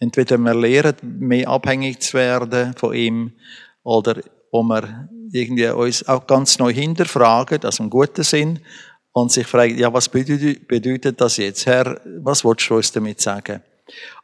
entweder 0.00 0.36
wir 0.38 0.52
lernen, 0.52 0.96
mehr 1.20 1.48
abhängig 1.48 2.00
zu 2.00 2.14
werden 2.14 2.74
von 2.76 2.92
ihm, 2.92 3.32
oder 3.84 4.20
wo 4.50 4.64
wir 4.64 5.08
irgendwie 5.30 5.68
uns 5.68 6.08
auch 6.08 6.26
ganz 6.26 6.58
neu 6.58 6.72
hinterfragen, 6.72 7.62
also 7.62 7.84
im 7.84 7.90
guten 7.90 8.24
Sinn, 8.24 8.58
und 9.12 9.30
sich 9.30 9.46
fragen, 9.46 9.78
ja, 9.78 9.92
was 9.92 10.08
bedeutet, 10.08 10.66
bedeutet 10.66 11.20
das 11.20 11.36
jetzt, 11.36 11.64
Herr, 11.66 12.00
was 12.18 12.44
willst 12.44 12.68
du 12.68 12.74
uns 12.74 12.90
damit 12.90 13.20
sagen? 13.20 13.62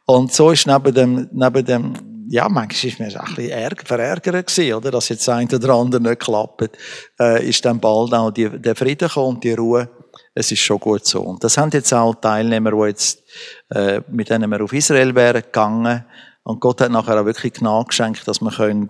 Und 0.05 0.33
so 0.33 0.51
ist 0.51 0.67
neben 0.67 0.93
dem, 0.93 1.29
neben 1.31 1.65
dem, 1.65 1.93
ja, 2.29 2.49
manchmal 2.49 2.91
ist 2.91 2.99
mir 2.99 3.05
ein 3.05 3.35
bisschen 3.35 3.49
ärger, 3.49 3.85
verärgert 3.85 4.47
gewesen, 4.47 4.73
oder, 4.73 4.91
dass 4.91 5.09
jetzt 5.09 5.27
ein 5.29 5.47
oder 5.53 5.69
andere 5.73 6.01
nicht 6.01 6.19
klappt, 6.19 6.77
äh, 7.19 7.47
ist 7.47 7.63
dann 7.65 7.79
bald 7.79 8.13
auch 8.13 8.31
die, 8.31 8.49
der 8.49 8.75
Frieden 8.75 9.07
gekommen 9.07 9.35
und 9.35 9.43
die 9.43 9.53
Ruhe, 9.53 9.89
es 10.33 10.51
ist 10.51 10.59
schon 10.59 10.79
gut 10.79 11.05
so. 11.05 11.21
Und 11.21 11.43
das 11.43 11.57
haben 11.57 11.69
jetzt 11.71 11.93
auch 11.93 12.15
Teilnehmer, 12.15 12.71
die 12.71 12.87
jetzt, 12.87 13.23
äh, 13.69 14.01
mit 14.09 14.29
denen 14.29 14.49
wir 14.49 14.63
auf 14.63 14.73
Israel 14.73 15.15
wären 15.15 15.41
gegangen. 15.41 16.05
Und 16.43 16.59
Gott 16.59 16.81
hat 16.81 16.91
nachher 16.91 17.21
auch 17.21 17.25
wirklich 17.25 17.53
Gnade 17.53 17.87
geschenkt, 17.87 18.27
dass 18.27 18.41
wir 18.41 18.51
können, 18.51 18.87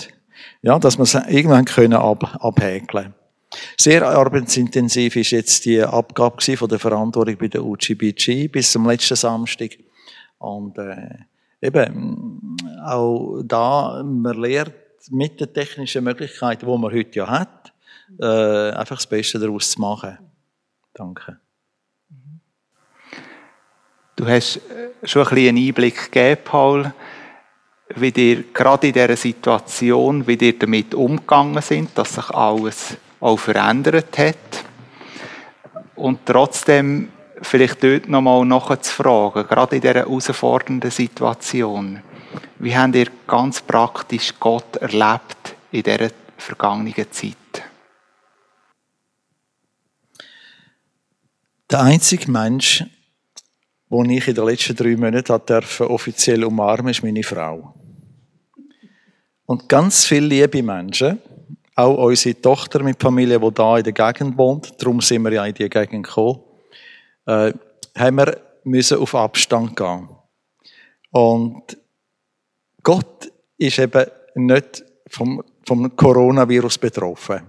ja, 0.62 0.80
dass 0.80 0.98
wir 0.98 1.04
es 1.04 1.14
irgendwann 1.14 1.66
können 1.66 1.94
ab, 1.94 2.38
abhäkeln. 2.40 3.14
Sehr 3.78 4.08
arbeitsintensiv 4.08 5.16
ist 5.16 5.32
jetzt 5.32 5.66
die 5.66 5.82
Abgabe 5.82 6.42
von 6.58 6.70
der 6.70 6.80
Verantwortung 6.80 7.38
bei 7.38 7.48
der 7.48 7.64
UGBG 7.64 8.48
bis 8.48 8.72
zum 8.72 8.88
letzten 8.88 9.16
Samstag. 9.16 9.78
Und, 10.40 10.78
äh, 10.78 11.20
eben, 11.64 12.58
auch 12.84 13.42
da, 13.44 14.04
man 14.04 14.38
lernt 14.38 14.74
mit 15.10 15.40
den 15.40 15.54
technischen 15.54 16.04
Möglichkeiten, 16.04 16.66
die 16.66 16.78
man 16.78 16.92
heute 16.92 17.20
ja 17.20 17.28
hat, 17.28 17.74
äh, 18.20 18.72
einfach 18.72 18.98
das 18.98 19.08
Beste 19.08 19.40
daraus 19.40 19.72
zu 19.72 19.82
machen. 19.82 20.18
Danke. 20.94 21.38
Du 24.16 24.28
hast 24.28 24.58
äh, 24.58 25.08
schon 25.08 25.24
ein 25.24 25.30
bisschen 25.30 25.50
einen 25.50 25.68
Einblick 25.68 26.12
gegeben, 26.12 26.42
Paul, 26.44 26.94
wie 27.96 28.12
dir 28.12 28.44
gerade 28.54 28.88
in 28.88 28.94
dieser 28.94 29.16
Situation, 29.16 30.26
wie 30.28 30.38
dir 30.38 30.58
damit 30.58 30.94
umgegangen 30.94 31.62
sind, 31.62 31.98
dass 31.98 32.16
sich 32.16 32.30
alles 32.30 32.98
auch 33.20 33.38
verändert 33.38 34.18
hat. 34.18 34.66
Und 35.96 36.26
trotzdem 36.26 37.10
vielleicht 37.44 37.84
dort 37.84 38.10
nochmal 38.10 38.46
nachzufragen, 38.46 39.48
gerade 39.48 39.76
in 39.76 39.82
dieser 39.82 39.96
herausfordernden 39.96 40.92
Situation. 40.92 42.02
Wie 42.60 42.76
habt 42.76 42.96
ihr 42.96 43.08
ganz 43.28 43.62
praktisch 43.62 44.34
Gott 44.40 44.78
erlebt 44.78 45.56
in 45.72 45.84
dieser 45.84 46.10
vergangenen 46.38 47.12
Zeit? 47.12 47.36
Der 51.70 51.82
einzige 51.82 52.30
Mensch, 52.32 52.84
den 53.90 54.10
ich 54.10 54.28
in 54.28 54.36
den 54.36 54.46
letzten 54.46 54.76
drei 54.76 54.96
Monaten 54.96 55.42
durfte, 55.46 55.90
offiziell 55.90 56.44
umarmen, 56.44 56.92
ist 56.92 57.04
meine 57.04 57.24
Frau. 57.24 57.74
Und 59.46 59.68
ganz 59.68 60.06
viele 60.06 60.28
liebe 60.28 60.64
Menschen, 60.64 61.20
auch 61.76 61.98
unsere 61.98 62.40
Tochter 62.40 62.84
mit 62.84 63.02
Familie, 63.02 63.40
die 63.40 63.54
da 63.54 63.78
in 63.78 63.84
der 63.84 63.94
Gegend 63.94 64.38
wohnt, 64.38 64.80
darum 64.80 65.02
sind 65.02 65.24
wir 65.24 65.34
ja 65.34 65.46
in 65.46 65.56
die 65.56 65.68
Gegend 65.68 66.06
gekommen, 66.06 66.43
äh, 67.26 67.54
haben 67.96 68.18
wir 68.18 68.38
müssen 68.64 68.98
auf 68.98 69.16
Abstand 69.16 69.76
gehen. 69.76 70.10
Und 71.12 71.78
Gott 72.82 73.32
ist 73.58 73.80
eben 73.80 74.06
nicht 74.36 74.84
vom, 75.08 75.44
vom 75.66 75.96
Coronavirus 75.96 76.78
betroffen. 76.78 77.42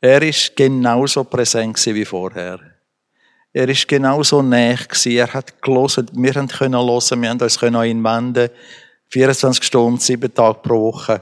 Er 0.00 0.22
ist 0.22 0.54
genauso 0.54 1.24
präsent 1.24 1.84
wie 1.86 2.04
vorher. 2.04 2.60
Er 3.52 3.68
ist 3.68 3.88
genauso 3.88 4.42
nah 4.42 4.74
gewesen. 4.74 5.12
Er 5.12 5.32
hat 5.32 5.60
gelesen. 5.62 6.06
Wir 6.12 6.34
haben 6.34 6.48
können 6.48 6.74
hören. 6.74 7.22
Wir 7.22 7.30
haben 7.30 7.40
uns 7.40 7.58
können 7.58 7.84
ihn 7.84 8.04
wenden. 8.04 8.50
24 9.08 9.64
Stunden, 9.64 9.98
sieben 9.98 10.32
Tage 10.32 10.58
pro 10.62 10.92
Woche. 10.92 11.20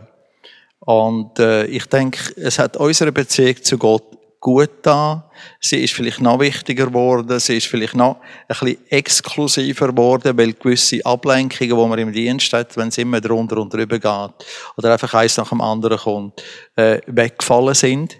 Und 0.81 1.39
äh, 1.39 1.67
ich 1.67 1.87
denke, 1.87 2.33
es 2.37 2.59
hat 2.59 2.77
unsere 2.77 3.13
Beziehung 3.13 3.63
zu 3.63 3.79
Gott 3.79 4.16
gut 4.47 4.71
da. 4.83 5.29
Sie 5.61 5.83
ist 5.83 5.93
vielleicht 5.93 6.21
noch 6.21 6.39
wichtiger 6.39 6.87
geworden. 6.87 7.41
Sie 7.41 7.57
ist 7.57 7.67
vielleicht 7.67 7.97
noch 7.97 8.21
ein 8.47 8.47
bisschen 8.47 8.79
exklusiver 8.91 9.89
geworden, 9.89 10.39
weil 10.39 10.53
gewisse 10.53 11.05
Ablenkungen, 11.05 11.77
die 11.77 11.89
man 11.89 11.99
im 11.99 12.13
Dienst 12.13 12.53
hat, 12.53 12.77
wenn 12.77 12.87
es 12.87 12.99
immer 12.99 13.21
drunter 13.21 13.57
und 13.57 13.75
drüber 13.75 13.99
geht, 13.99 14.47
oder 14.77 14.93
einfach 14.93 15.13
eins 15.15 15.37
nach 15.37 15.49
dem 15.49 15.61
anderen 15.61 15.99
kommt, 15.99 16.45
äh, 16.77 17.01
weggefallen 17.09 17.75
sind. 17.75 18.19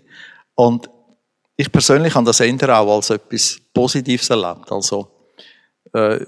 Und 0.57 0.91
ich 1.57 1.71
persönlich 1.71 2.13
habe 2.17 2.27
das 2.27 2.41
eher 2.41 2.77
auch 2.77 2.97
als 2.97 3.11
etwas 3.11 3.61
Positives 3.73 4.29
erlebt. 4.29 4.73
Also, 4.73 5.09
äh, 5.93 6.19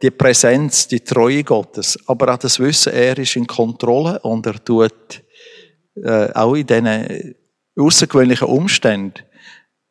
die 0.00 0.10
Präsenz, 0.12 0.86
die 0.86 1.00
Treue 1.00 1.42
Gottes, 1.42 1.98
aber 2.06 2.34
auch 2.34 2.38
das 2.38 2.60
Wissen, 2.60 2.92
er 2.92 3.18
ist 3.18 3.34
in 3.34 3.48
Kontrolle 3.48 4.20
und 4.20 4.46
er 4.46 4.64
tut 4.64 5.24
äh, 5.96 6.32
auch 6.34 6.54
in 6.54 6.66
diesen 6.66 7.34
außergewöhnlichen 7.76 8.48
Umständen, 8.48 9.22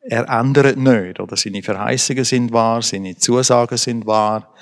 er 0.00 0.28
ändert 0.28 0.76
nicht. 0.76 1.20
Oder 1.20 1.36
seine 1.36 1.62
Verheißungen 1.62 2.24
sind 2.24 2.52
wahr, 2.52 2.82
seine 2.82 3.16
Zusagen 3.16 3.78
sind 3.78 4.06
wahr, 4.06 4.54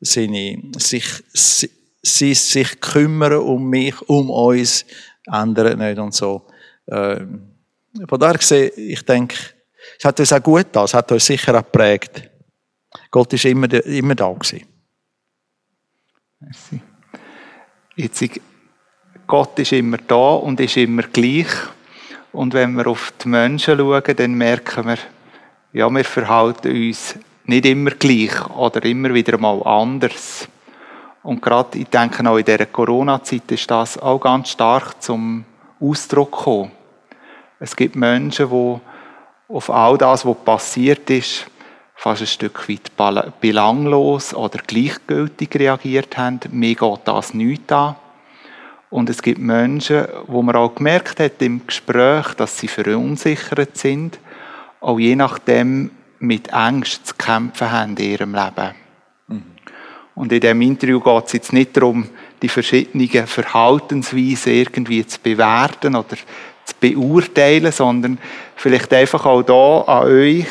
seine, 0.00 0.62
sich, 0.76 1.04
sie, 1.32 1.70
sie 2.02 2.34
sich 2.34 2.80
kümmern 2.80 3.38
um 3.38 3.68
mich, 3.68 4.00
um 4.08 4.30
uns, 4.30 4.84
ändert 5.26 5.78
nicht 5.78 5.98
und 5.98 6.14
so. 6.14 6.46
Äh, 6.86 7.24
von 8.08 8.20
daher 8.20 8.38
gesehen, 8.38 8.72
ich 8.76 9.04
denke, 9.04 9.36
es 9.98 10.04
hat 10.04 10.18
uns 10.20 10.32
auch 10.32 10.42
gut 10.42 10.64
getan, 10.64 10.84
es 10.84 10.94
hat 10.94 11.10
uns 11.12 11.24
sicher 11.26 11.54
auch 11.54 11.64
geprägt. 11.64 12.28
Gott 13.10 13.32
ist 13.32 13.44
immer, 13.44 13.72
immer 13.86 14.14
da 14.14 14.32
gewesen. 14.32 14.66
Merci. 16.40 16.80
Jetzt, 17.96 18.40
Gott 19.26 19.58
ist 19.58 19.72
immer 19.72 19.98
da 19.98 20.34
und 20.34 20.60
ist 20.60 20.76
immer 20.76 21.02
gleich. 21.02 21.48
Und 22.32 22.54
wenn 22.54 22.74
wir 22.74 22.86
auf 22.86 23.12
die 23.22 23.28
Menschen 23.28 23.78
schauen, 23.78 24.02
dann 24.16 24.34
merken 24.34 24.86
wir, 24.86 24.98
ja, 25.72 25.88
wir 25.90 26.04
verhalten 26.04 26.70
uns 26.70 27.16
nicht 27.44 27.66
immer 27.66 27.90
gleich 27.90 28.48
oder 28.50 28.84
immer 28.84 29.12
wieder 29.14 29.38
mal 29.38 29.62
anders. 29.64 30.48
Und 31.22 31.42
gerade, 31.42 31.78
ich 31.78 31.88
denke 31.88 32.28
auch 32.28 32.36
in 32.36 32.44
dieser 32.44 32.66
Corona-Zeit 32.66 33.50
ist 33.50 33.70
das 33.70 33.98
auch 33.98 34.20
ganz 34.20 34.50
stark 34.50 35.02
zum 35.02 35.44
Ausdruck 35.80 36.32
gekommen. 36.32 36.72
Es 37.60 37.74
gibt 37.74 37.96
Menschen, 37.96 38.50
die 38.50 38.80
auf 39.48 39.70
all 39.70 39.98
das, 39.98 40.24
was 40.24 40.36
passiert 40.44 41.10
ist, 41.10 41.46
fast 41.94 42.22
ein 42.22 42.26
Stück 42.26 42.68
weit 42.68 43.40
belanglos 43.40 44.32
oder 44.32 44.58
gleichgültig 44.64 45.54
reagiert 45.56 46.16
haben. 46.16 46.40
Mir 46.50 46.74
geht 46.74 47.00
das 47.04 47.34
nicht 47.34 47.70
an. 47.72 47.96
Und 48.90 49.10
es 49.10 49.22
gibt 49.22 49.38
Menschen, 49.38 50.06
wo 50.26 50.42
man 50.42 50.56
auch 50.56 50.74
gemerkt 50.74 51.20
hat 51.20 51.42
im 51.42 51.66
Gespräch, 51.66 52.34
dass 52.34 52.58
sie 52.58 52.68
verunsichert 52.68 53.76
sind 53.76 54.18
auch 54.80 54.98
je 54.98 55.16
nachdem 55.16 55.90
mit 56.18 56.48
Ängsten 56.48 57.04
zu 57.04 57.14
kämpfen 57.14 57.70
haben 57.70 57.96
in 57.96 58.10
ihrem 58.10 58.34
Leben. 58.34 58.74
Mhm. 59.28 59.42
Und 60.14 60.32
in 60.32 60.40
diesem 60.40 60.60
Interview 60.62 61.00
geht 61.00 61.26
es 61.26 61.32
jetzt 61.32 61.52
nicht 61.52 61.76
darum, 61.76 62.08
die 62.42 62.48
verschiedenen 62.48 63.26
Verhaltensweisen 63.26 64.52
irgendwie 64.52 65.06
zu 65.06 65.20
bewerten 65.20 65.94
oder 65.94 66.16
zu 66.64 66.74
beurteilen, 66.80 67.72
sondern 67.72 68.18
vielleicht 68.56 68.92
einfach 68.92 69.26
auch 69.26 69.42
da 69.42 69.80
an 69.82 70.08
euch 70.08 70.46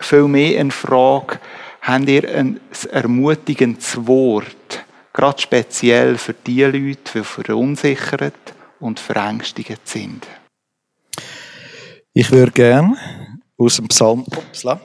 viel 0.00 0.28
mehr 0.28 0.60
eine 0.60 0.70
Frage, 0.70 1.38
habt 1.82 2.08
ihr 2.08 2.28
ein 2.34 2.60
ermutigendes 2.90 4.06
Wort, 4.06 4.84
gerade 5.18 5.42
speziell 5.42 6.16
für 6.16 6.32
die 6.32 6.62
Leute, 6.62 7.12
die 7.12 7.24
verunsichert 7.24 8.54
und 8.78 9.00
verängstigt 9.00 9.80
sind? 9.88 10.24
Ich 12.12 12.30
würde 12.30 12.52
gerne 12.52 12.96
aus 13.56 13.76
dem 13.76 13.88
Psalm, 13.88 14.24
upsla, 14.24 14.80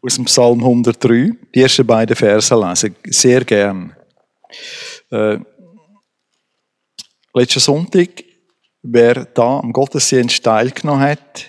aus 0.00 0.14
dem 0.14 0.26
Psalm 0.26 0.60
103, 0.60 1.32
die 1.52 1.62
ersten 1.62 1.84
beiden 1.84 2.14
Verse 2.14 2.54
lesen. 2.54 2.94
Sehr 3.06 3.44
gern. 3.44 3.96
Äh, 5.10 5.38
letzten 7.34 7.60
Sonntag, 7.60 8.22
wer 8.82 9.24
da 9.24 9.58
am 9.58 9.72
Gottesdienst 9.72 10.44
teilgenommen 10.44 11.02
hat, 11.02 11.46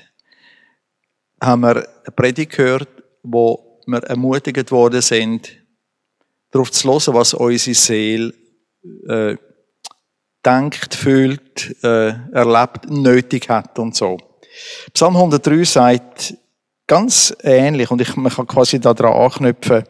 haben 1.40 1.62
wir 1.62 1.76
eine 1.76 2.16
Predigt 2.16 2.54
gehört, 2.54 2.90
wo 3.22 3.73
wir 3.88 4.04
ermutigt 4.04 4.72
worden 4.72 5.02
sind, 5.02 5.52
darauf 6.52 6.72
zu 6.72 6.88
hören, 6.88 7.16
was 7.16 7.34
unsere 7.34 7.76
Seele 7.76 8.34
äh, 9.08 9.38
denkt, 10.46 10.94
fühlt, 10.94 11.76
äh, 11.84 12.14
erlebt, 12.32 12.90
nötig 12.90 13.50
hat 13.50 13.80
und 13.80 13.96
so. 13.96 14.18
Psalm 14.94 15.16
103 15.16 15.64
sagt 15.64 16.36
ganz 16.88 17.36
ähnlich, 17.42 17.90
und 17.90 18.02
ich, 18.02 18.16
man 18.16 18.32
kann 18.32 18.48
quasi 18.48 18.80
daran 18.80 19.14
anknüpfen, 19.14 19.84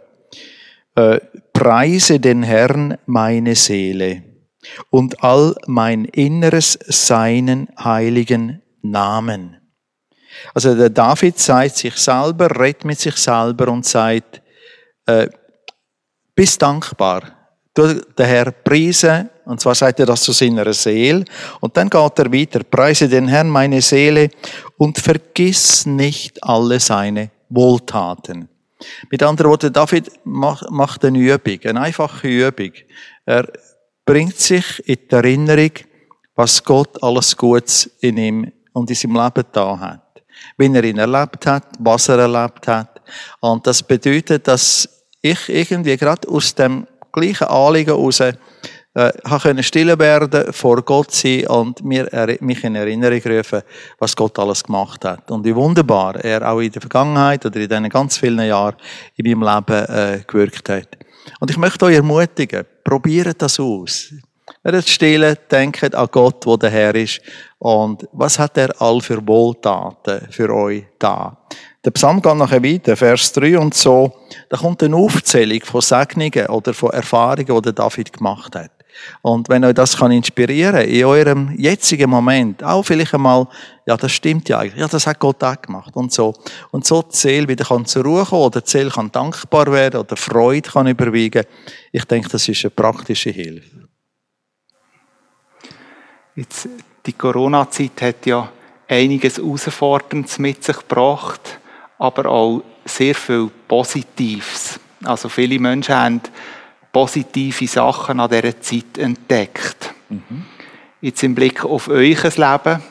äh, 0.96 1.20
preise 1.52 2.20
den 2.20 2.44
Herrn 2.44 2.98
meine 3.06 3.56
Seele 3.56 4.24
und 4.90 5.24
all 5.24 5.56
mein 5.66 6.06
Inneres 6.06 6.78
seinen 6.88 7.68
heiligen 7.78 8.62
Namen. 8.82 9.63
Also 10.54 10.76
der 10.76 10.90
David 10.90 11.40
sagt 11.40 11.78
sich 11.78 11.96
selber, 11.96 12.50
redet 12.60 12.86
mit 12.86 13.00
sich 13.00 13.16
selber 13.16 13.68
und 13.70 13.86
sagt, 13.86 14.42
äh, 15.06 15.28
bist 16.36 16.62
dankbar. 16.62 17.22
Du, 17.74 18.02
der 18.18 18.28
Herr 18.28 18.52
preise, 18.52 19.30
und 19.46 19.60
zwar 19.60 19.74
sagt 19.74 20.00
er 20.00 20.06
das 20.06 20.22
zu 20.22 20.32
seiner 20.32 20.72
Seele, 20.74 21.26
und 21.60 21.76
dann 21.76 21.90
geht 21.90 22.20
er 22.20 22.32
weiter, 22.32 22.64
preise 22.64 23.10
den 23.10 23.28
Herrn 23.28 23.50
meine 23.50 23.82
Seele 23.82 24.30
und 24.78 25.00
vergiss 25.00 25.86
nicht 25.86 26.44
alle 26.44 26.80
seine 26.80 27.32
Wohltaten. 27.50 28.48
Mit 29.10 29.24
anderen 29.24 29.52
Worten, 29.52 29.74
David 29.74 30.12
macht 30.26 31.06
eine 31.06 31.18
Übung, 31.18 31.60
eine 31.64 31.82
einfache 31.82 32.28
Übung. 32.28 32.74
Er 33.26 33.48
bringt 34.06 34.38
sich 34.38 34.88
in 34.88 34.98
die 35.10 35.16
Erinnerung, 35.16 35.72
was 36.36 36.64
Gott 36.64 37.02
alles 37.02 37.36
Gutes 37.36 37.90
in 38.02 38.18
ihm 38.18 38.52
und 38.74 38.90
in 38.90 38.96
seinem 38.96 39.16
Leben 39.16 39.46
da 39.52 39.80
hat 39.80 40.03
wie 40.58 40.74
er 40.74 40.84
ihn 40.84 40.98
erlebt 40.98 41.46
hat, 41.46 41.66
was 41.80 42.10
er 42.10 42.20
erlebt 42.20 42.68
hat. 42.68 43.02
Und 43.40 43.66
das 43.68 43.84
bedeutet, 43.84 44.48
dass 44.48 44.90
ich 45.22 45.50
irgendwie 45.50 45.98
gerade 45.98 46.28
aus 46.28 46.54
dem 46.54 46.88
gleichen 47.12 47.48
Anliegen 47.48 47.96
heraus 47.96 48.20
äh, 48.20 49.12
können 49.42 49.64
stille 49.64 49.98
werden, 49.98 50.54
vor 50.54 50.82
Gott 50.84 51.12
sein 51.12 51.48
und 51.48 51.84
mir, 51.84 52.08
mich 52.42 52.64
in 52.64 52.76
Erinnerung 52.76 53.22
rufen, 53.26 53.62
was 54.00 54.16
Gott 54.16 54.38
alles 54.38 54.64
gemacht 54.64 55.04
hat. 55.06 55.32
Und 55.32 55.46
wie 55.46 55.56
wunderbar 55.56 56.16
er 56.24 56.48
auch 56.48 56.60
in 56.60 56.72
der 56.72 56.82
Vergangenheit 56.82 57.46
oder 57.46 57.60
in 57.60 57.70
diesen 57.70 57.90
ganz 57.90 58.18
vielen 58.18 58.46
Jahren 58.46 58.76
in 59.16 59.40
meinem 59.40 59.56
Leben 59.56 59.86
äh, 59.86 60.24
gewirkt 60.28 60.70
hat. 60.70 60.90
Und 61.40 61.50
ich 61.50 61.58
möchte 61.58 61.86
euch 61.86 61.96
ermutigen, 61.96 62.66
probiert 62.84 63.42
das 63.42 63.60
aus. 63.60 64.14
Werdet 64.64 64.88
still, 64.88 65.36
denkt 65.52 65.94
an 65.94 66.08
Gott, 66.10 66.46
wo 66.46 66.56
der 66.56 66.70
Herr 66.70 66.96
ist. 66.96 67.20
Und 67.60 68.08
was 68.14 68.40
hat 68.40 68.58
er 68.58 68.82
all 68.82 69.02
für 69.02 69.26
Wohltaten 69.28 70.28
für 70.32 70.54
euch 70.54 70.86
da? 70.98 71.38
Der 71.84 71.92
Psalm 71.92 72.22
geht 72.22 72.36
nachher 72.36 72.64
weiter, 72.64 72.96
Vers 72.96 73.34
3 73.34 73.60
und 73.60 73.74
so. 73.74 74.14
Da 74.48 74.56
kommt 74.56 74.82
eine 74.82 74.96
Aufzählung 74.96 75.60
von 75.66 75.82
Segnungen 75.82 76.48
oder 76.48 76.74
von 76.74 76.92
Erfahrungen, 76.92 77.62
die 77.62 77.76
David 77.76 78.14
gemacht 78.14 78.56
hat. 78.56 78.72
Und 79.22 79.50
wenn 79.50 79.66
euch 79.66 79.74
das 79.74 79.98
kann 79.98 80.12
inspirieren 80.12 80.88
in 80.88 81.04
eurem 81.04 81.54
jetzigen 81.58 82.10
Moment, 82.10 82.64
auch 82.64 82.84
vielleicht 82.84 83.14
einmal, 83.14 83.48
ja, 83.86 83.98
das 83.98 84.14
stimmt 84.14 84.48
ja 84.48 84.60
eigentlich, 84.60 84.80
ja, 84.80 84.88
das 84.88 85.08
hat 85.08 85.20
Gott 85.20 85.44
auch 85.44 85.62
gemacht 85.62 85.96
und 85.96 86.14
so. 86.14 86.34
Und 86.72 86.86
so 86.86 87.02
die 87.02 87.16
Seele 87.16 87.50
wieder 87.50 87.66
kann 87.66 87.86
zur 87.86 88.04
Ruhe 88.06 88.24
kommen 88.24 88.44
oder 88.44 88.62
die 88.62 88.70
Seele 88.70 88.92
kann 88.92 89.12
dankbar 89.12 89.72
werden 89.72 90.00
oder 90.00 90.16
Freude 90.16 90.70
kann 90.70 90.88
überwiegen. 90.88 91.44
Ich 91.92 92.06
denke, 92.06 92.30
das 92.30 92.48
ist 92.48 92.64
eine 92.64 92.72
praktische 92.72 93.32
Hilfe. 93.32 93.83
Jetzt, 96.36 96.68
die 97.06 97.14
Corona-Zeit 97.14 98.02
hat 98.02 98.26
ja 98.26 98.50
einiges 98.88 99.38
Herausforderndes 99.38 100.40
mit 100.40 100.64
sich 100.64 100.78
gebracht, 100.78 101.60
aber 102.00 102.26
auch 102.26 102.64
sehr 102.86 103.14
viel 103.14 103.52
Positives. 103.68 104.80
Also 105.04 105.30
viele 105.30 105.60
Menschen 105.60 105.96
haben 105.96 106.22
positive 106.92 107.68
Sachen 107.68 108.20
an 108.20 108.30
dieser 108.30 108.60
Zeit 108.62 108.98
entdeckt. 108.98 109.94
Mhm. 110.10 110.46
Jetzt 111.02 111.24
im 111.24 111.36
Blick 111.36 111.64
auf 111.66 111.88
euer 111.88 112.16
Leben 112.16 112.82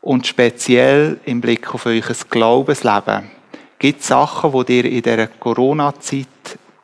und 0.00 0.26
speziell 0.26 1.20
im 1.24 1.40
Blick 1.40 1.74
auf 1.74 1.86
euer 1.86 2.02
Glaubensleben, 2.30 3.30
gibt 3.78 4.00
es 4.00 4.06
Sachen, 4.06 4.64
die 4.64 4.78
ihr 4.78 4.84
in 4.84 5.02
dieser 5.02 5.26
Corona-Zeit 5.26 6.26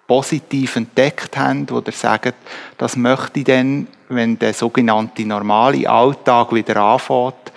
positiv 0.06 0.76
entdeckt 0.76 1.38
habt, 1.38 1.70
wo 1.70 1.78
ihr 1.78 1.92
sagt, 1.92 2.34
das 2.76 2.96
möchte 2.96 3.38
ich 3.38 3.44
dann 3.46 3.86
wenn 4.14 4.38
der 4.38 4.54
sogenannte 4.54 5.24
normale 5.24 5.88
Alltag 5.88 6.52
wieder 6.52 6.76
anfängt, 6.76 7.52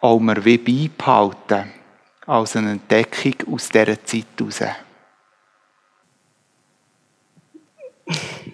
auch 0.00 0.20
mal 0.20 0.44
wie 0.44 0.58
beibehalten, 0.58 1.72
als 2.26 2.56
eine 2.56 2.72
Entdeckung 2.72 3.34
aus 3.52 3.68
dieser 3.68 4.04
Zeit 4.04 4.26
heraus. 4.38 4.60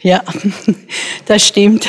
Ja, 0.00 0.22
das 1.26 1.46
stimmt. 1.46 1.86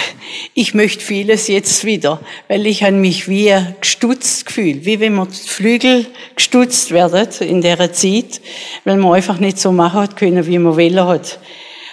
Ich 0.53 0.73
möchte 0.73 1.03
vieles 1.03 1.47
jetzt 1.47 1.85
wieder, 1.85 2.19
weil 2.47 2.65
ich 2.65 2.83
an 2.83 2.99
mich 2.99 3.27
wie 3.29 3.53
gestutzt 3.79 4.45
gefühlt, 4.45 4.85
wie 4.85 4.99
wenn 4.99 5.13
man 5.15 5.29
Flügel 5.29 6.05
gestutzt 6.35 6.91
werden 6.91 7.27
in 7.41 7.61
der 7.61 7.93
Zeit, 7.93 8.41
weil 8.83 8.97
man 8.97 9.13
einfach 9.13 9.39
nicht 9.39 9.57
so 9.57 9.71
machen 9.71 10.15
können, 10.15 10.45
wie 10.47 10.57
man 10.57 10.77
wählen 10.77 11.05
hat. 11.05 11.39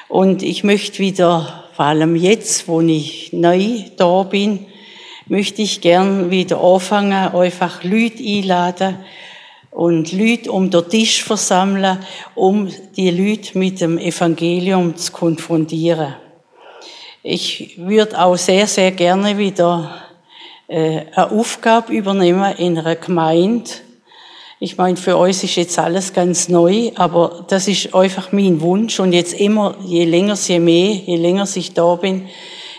Und 0.09 0.43
ich 0.43 0.65
möchte 0.65 0.99
wieder 0.99 1.64
vor 1.75 1.87
allem 1.87 2.15
jetzt, 2.15 2.69
wo 2.69 2.81
ich 2.81 3.33
neu 3.33 3.85
da 3.97 4.23
bin, 4.23 4.67
möchte 5.27 5.63
ich 5.63 5.81
gern 5.81 6.31
wieder 6.31 6.63
anfangen, 6.63 7.35
einfach 7.35 7.83
Leute 7.83 8.23
einladen 8.23 8.99
und 9.73 10.13
Leute 10.13 10.53
um 10.53 10.71
den 10.71 10.89
Tisch 10.89 11.25
versammeln, 11.25 11.99
um 12.37 12.69
die 12.97 13.11
Leute 13.11 13.59
mit 13.59 13.81
dem 13.81 13.99
Evangelium 13.99 14.97
zu 14.97 15.11
konfrontieren. 15.11 16.15
Ich 17.25 17.75
würde 17.77 18.23
auch 18.23 18.37
sehr, 18.37 18.69
sehr 18.69 18.93
gerne 18.93 19.37
wieder 19.37 20.01
äh, 20.69 21.07
eine 21.13 21.31
Aufgabe 21.33 21.93
übernehmen 21.93 22.55
in 22.57 22.79
einer 22.79 22.95
Gemeinde, 22.95 23.71
ich 24.65 24.79
meine, 24.79 24.97
für 24.97 25.19
uns 25.19 25.45
ist 25.45 25.57
jetzt 25.57 25.79
alles 25.79 26.15
ganz 26.15 26.49
neu, 26.49 26.91
aber 26.95 27.45
das 27.49 27.69
ist 27.69 27.95
einfach 27.95 28.33
mein 28.33 28.63
Wunsch. 28.63 28.99
Und 28.99 29.13
jetzt 29.13 29.35
immer, 29.35 29.77
je 29.85 30.07
länger, 30.07 30.37
je 30.37 30.59
mehr, 30.59 30.95
je 30.95 31.17
länger 31.17 31.47
ich 31.55 31.75
da 31.75 31.95
bin 31.97 32.29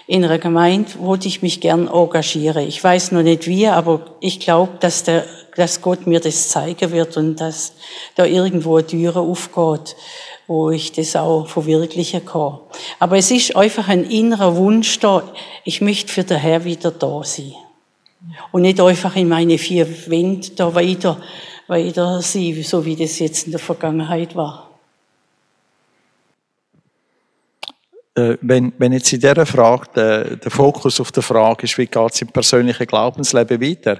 in 0.07 0.25
einer 0.25 0.39
Gemeinde, 0.39 0.89
wollte 0.97 1.27
ich 1.27 1.43
mich 1.43 1.61
gern 1.61 1.87
engagieren. 1.87 2.67
Ich 2.67 2.83
weiß 2.83 3.11
noch 3.11 3.21
nicht 3.21 3.45
wie, 3.45 3.67
aber 3.67 4.01
ich 4.19 4.39
glaube, 4.39 4.71
dass, 4.79 5.03
der, 5.03 5.25
dass 5.57 5.83
Gott 5.83 6.07
mir 6.07 6.19
das 6.19 6.49
zeigen 6.49 6.91
wird 6.91 7.17
und 7.17 7.35
dass 7.35 7.73
da 8.15 8.25
irgendwo 8.25 8.77
eine 8.77 8.87
Tür 8.87 9.17
aufgeht, 9.17 9.95
wo 10.47 10.71
ich 10.71 10.91
das 10.91 11.15
auch 11.15 11.47
verwirklichen 11.47 12.25
kann. 12.25 12.57
Aber 12.97 13.17
es 13.17 13.29
ist 13.29 13.55
einfach 13.55 13.89
ein 13.89 14.05
innerer 14.05 14.55
Wunsch 14.55 14.97
da. 14.97 15.21
Ich 15.63 15.81
möchte 15.81 16.11
für 16.11 16.23
den 16.23 16.39
Herr 16.39 16.65
wieder 16.65 16.89
da 16.89 17.21
sein. 17.23 17.53
Und 18.51 18.63
nicht 18.63 18.81
einfach 18.81 19.15
in 19.15 19.29
meine 19.29 19.59
vier 19.59 19.87
Wände 20.09 20.49
da 20.55 20.73
weiter 20.73 21.21
weiter 21.67 22.21
sie, 22.21 22.61
so 22.63 22.85
wie 22.85 22.95
das 22.95 23.19
jetzt 23.19 23.45
in 23.45 23.51
der 23.51 23.59
Vergangenheit 23.59 24.35
war. 24.35 24.69
Äh, 28.15 28.37
wenn, 28.41 28.73
wenn 28.77 28.93
jetzt 28.93 29.11
in 29.11 29.19
dieser 29.19 29.45
Frage 29.45 29.87
der, 29.95 30.35
der 30.37 30.51
Fokus 30.51 30.99
auf 30.99 31.11
der 31.11 31.23
Frage 31.23 31.63
ist, 31.63 31.77
wie 31.77 31.87
geht 31.87 32.13
es 32.13 32.21
im 32.21 32.29
persönlichen 32.29 32.87
Glaubensleben 32.87 33.61
weiter, 33.61 33.99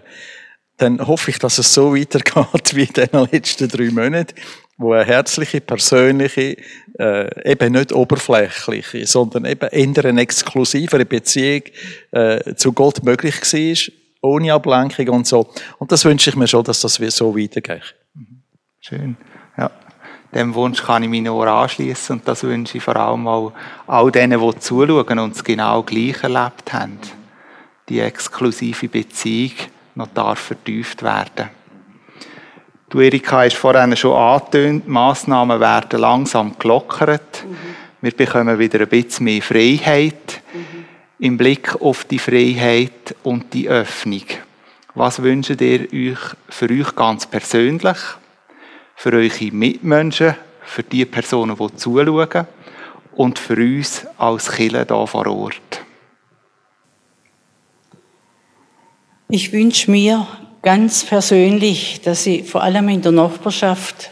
dann 0.78 1.06
hoffe 1.06 1.32
ich, 1.32 1.40
dass 1.40 1.58
es 1.58 1.74
so 1.74 1.96
weitergeht 1.96 2.76
wie 2.76 2.84
in 2.84 2.94
den 2.94 3.28
letzten 3.32 3.68
drei 3.68 3.90
Monaten, 3.90 4.36
wo 4.78 4.94
eine 4.94 5.06
herzliche, 5.06 5.62
persönliche, 5.62 6.58
äh, 7.00 7.52
eben 7.52 7.74
nicht 7.74 7.94
oberflächliche, 7.94 9.06
sondern 9.06 9.46
eben 9.46 9.70
eher 9.70 10.06
eine 10.06 10.22
exklusivere 10.22 11.06
Beziehung 11.06 11.64
äh, 12.12 12.56
zu 12.56 12.74
Gott 12.74 13.04
möglich 13.04 13.36
war 13.36 14.05
ohne 14.26 14.54
Ablenkung 14.54 15.10
und 15.10 15.28
so. 15.28 15.50
Und 15.78 15.92
das 15.92 16.06
wünsche 16.06 16.30
ich 16.30 16.36
mir 16.36 16.48
schon, 16.48 16.64
dass 16.64 16.82
das 16.82 16.96
so 16.96 17.38
weitergeht. 17.38 17.96
Schön. 18.80 19.18
Ja. 19.58 19.72
Dem 20.34 20.54
Wunsch 20.54 20.84
kann 20.84 21.04
ich 21.04 21.10
mich 21.10 21.22
nur 21.22 21.48
anschließen 21.48 22.18
und 22.18 22.28
das 22.28 22.44
wünsche 22.44 22.78
ich 22.78 22.84
vor 22.84 22.96
allem 22.98 23.28
auch 23.28 23.54
all 23.88 24.12
denen, 24.12 24.40
die 24.40 24.60
zuschauen 24.60 25.20
und 25.20 25.36
es 25.36 25.44
genau 25.44 25.82
gleich 25.84 26.22
erlebt 26.24 26.74
haben. 26.74 27.00
Die 27.88 28.00
exklusive 28.00 28.90
Beziehung 28.90 29.54
noch 29.96 30.10
darf 30.14 30.40
vertieft 30.40 31.04
werden. 31.04 31.50
Du, 32.90 33.00
Erika, 33.00 33.44
hast 33.44 33.56
vorhin 33.56 33.96
schon 33.96 34.16
angetönt, 34.16 34.88
Massnahmen 34.88 35.60
werden 35.60 36.00
langsam 36.00 36.56
gelockert. 36.60 37.44
Mhm. 37.44 37.58
Wir 38.02 38.12
bekommen 38.12 38.60
wieder 38.60 38.82
ein 38.82 38.88
bisschen 38.88 39.24
mehr 39.24 39.42
Freiheit 39.42 40.42
mhm. 40.54 40.65
Im 41.20 41.38
Blick 41.38 41.76
auf 41.82 42.04
die 42.06 42.20
Freiheit 42.20 43.16
und 43.24 43.54
die 43.54 43.70
Öffnung. 43.70 44.24
Was 44.94 45.22
wünscht 45.22 45.62
ihr 45.62 45.88
euch 45.94 46.20
für 46.50 46.70
euch 46.70 46.96
ganz 46.96 47.26
persönlich? 47.26 47.98
für 48.96 49.14
eure 49.14 49.52
Mitmenschen, 49.52 50.36
für 50.64 50.84
die 50.84 51.06
Personen, 51.06 51.56
die 51.56 51.76
zuschauen 51.76 52.48
und 53.16 53.38
für 53.38 53.56
uns 53.56 54.08
als 54.18 54.52
Killer 54.52 54.86
hier 54.88 55.08
vor 55.08 55.28
Ort. 55.28 55.82
Ich 59.30 59.52
wünsche 59.52 59.92
mir 59.92 60.26
ganz 60.62 61.04
persönlich, 61.04 62.02
dass 62.02 62.26
ich 62.26 62.50
vor 62.50 62.64
allem 62.64 62.90
in 62.90 63.02
der 63.02 63.12
Nachbarschaft 63.12 64.12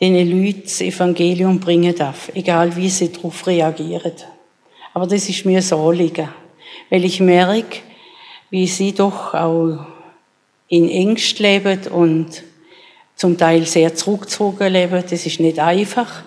den 0.00 0.14
Leuten 0.14 0.62
das 0.62 0.80
Evangelium 0.80 1.60
bringen 1.60 1.94
darf, 1.94 2.30
egal 2.34 2.74
wie 2.76 2.88
sie 2.88 3.12
darauf 3.12 3.46
reagieren. 3.46 4.12
Aber 4.98 5.06
das 5.06 5.28
ist 5.28 5.44
mir 5.44 5.62
so 5.62 5.78
Anliegen, 5.78 6.28
weil 6.90 7.04
ich 7.04 7.20
merke, 7.20 7.82
wie 8.50 8.66
sie 8.66 8.92
doch 8.92 9.32
auch 9.32 9.86
in 10.66 10.90
Ängst 10.90 11.38
leben 11.38 11.86
und 11.92 12.42
zum 13.14 13.38
Teil 13.38 13.64
sehr 13.64 13.94
zurückgezogen 13.94 14.72
leben. 14.72 15.04
Das 15.08 15.24
ist 15.24 15.38
nicht 15.38 15.60
einfach. 15.60 16.24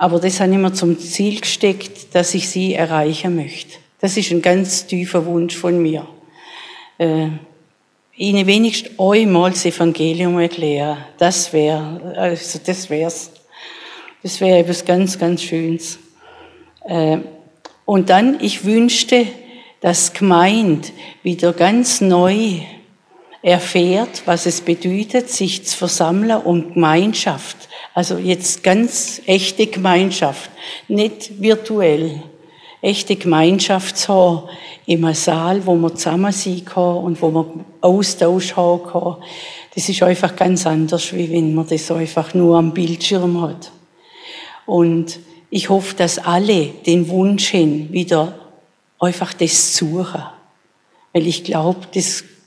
Aber 0.00 0.18
das 0.18 0.40
habe 0.40 0.50
ich 0.50 0.58
mir 0.58 0.72
zum 0.72 0.98
Ziel 0.98 1.40
gesteckt, 1.40 2.12
dass 2.12 2.34
ich 2.34 2.48
sie 2.48 2.74
erreichen 2.74 3.36
möchte. 3.36 3.78
Das 4.00 4.16
ist 4.16 4.32
ein 4.32 4.42
ganz 4.42 4.84
tiefer 4.88 5.24
Wunsch 5.24 5.54
von 5.54 5.80
mir. 5.80 6.04
Äh, 6.98 7.28
ihnen 8.16 8.46
wenigstens 8.48 8.98
einmal 8.98 9.52
das 9.52 9.64
Evangelium 9.64 10.40
erklären. 10.40 10.98
Das 11.18 11.52
wäre, 11.52 12.16
also 12.16 12.58
das 12.66 12.90
wär's. 12.90 13.30
Das 14.24 14.40
wäre 14.40 14.58
etwas 14.58 14.84
ganz, 14.84 15.16
ganz 15.16 15.40
Schönes. 15.40 16.00
Äh, 16.84 17.18
und 17.88 18.10
dann, 18.10 18.36
ich 18.42 18.66
wünschte, 18.66 19.26
dass 19.80 20.12
Gemeinde 20.12 20.88
wieder 21.22 21.54
ganz 21.54 22.02
neu 22.02 22.60
erfährt, 23.40 24.24
was 24.26 24.44
es 24.44 24.60
bedeutet, 24.60 25.30
sich 25.30 25.64
zu 25.64 25.74
versammeln 25.74 26.36
und 26.36 26.74
Gemeinschaft, 26.74 27.56
also 27.94 28.18
jetzt 28.18 28.62
ganz 28.62 29.22
echte 29.24 29.68
Gemeinschaft, 29.68 30.50
nicht 30.88 31.40
virtuell, 31.40 32.22
echte 32.82 33.16
Gemeinschaft 33.16 33.96
zu 33.96 34.12
haben, 34.12 34.48
im 34.84 35.10
Saal, 35.14 35.64
wo 35.64 35.74
man 35.74 35.96
zusammen 35.96 36.32
sein 36.32 36.66
kann 36.66 36.98
und 36.98 37.22
wo 37.22 37.30
man 37.30 37.64
Austausch 37.80 38.54
haben 38.54 38.82
kann. 38.82 39.16
Das 39.74 39.88
ist 39.88 40.02
einfach 40.02 40.36
ganz 40.36 40.66
anders, 40.66 41.14
wie 41.14 41.32
wenn 41.32 41.54
man 41.54 41.66
das 41.66 41.90
einfach 41.90 42.34
nur 42.34 42.58
am 42.58 42.74
Bildschirm 42.74 43.40
hat. 43.40 43.72
Und 44.66 45.20
ich 45.50 45.68
hoffe, 45.68 45.96
dass 45.96 46.18
alle 46.18 46.68
den 46.86 47.08
Wunsch 47.08 47.52
haben, 47.54 47.92
wieder 47.92 48.38
einfach 48.98 49.32
das 49.32 49.76
suchen. 49.76 50.22
Weil 51.12 51.26
ich 51.26 51.44
glaube, 51.44 51.86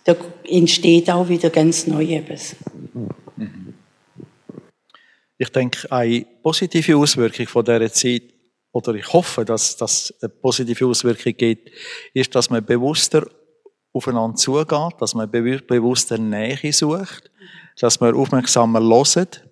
da 0.03 0.15
entsteht 0.47 1.09
auch 1.09 1.29
wieder 1.29 1.49
ganz 1.49 1.87
neu 1.87 2.03
etwas. 2.05 2.55
Ich 5.37 5.49
denke, 5.49 5.91
eine 5.91 6.25
positive 6.43 6.95
Auswirkung 6.95 7.47
von 7.47 7.65
dieser 7.65 7.91
Zeit, 7.91 8.23
oder 8.73 8.93
ich 8.93 9.11
hoffe, 9.11 9.43
dass 9.43 9.75
das 9.75 10.13
eine 10.21 10.29
positive 10.29 10.85
Auswirkung 10.85 11.33
gibt, 11.35 11.71
ist, 12.13 12.33
dass 12.35 12.49
man 12.49 12.63
bewusster 12.63 13.27
aufeinander 13.91 14.35
zugeht, 14.37 14.93
dass 14.99 15.13
man 15.15 15.29
bewusster 15.29 16.17
Nähe 16.17 16.71
sucht, 16.71 17.29
dass 17.79 17.99
man 17.99 18.15
aufmerksamer 18.15 18.79
loset, 18.79 19.43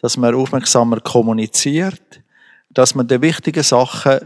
dass 0.00 0.16
man 0.16 0.34
aufmerksamer 0.34 1.00
kommuniziert, 1.00 2.20
dass 2.70 2.94
man 2.94 3.08
die 3.08 3.20
wichtigen 3.20 3.62
Sachen 3.62 4.20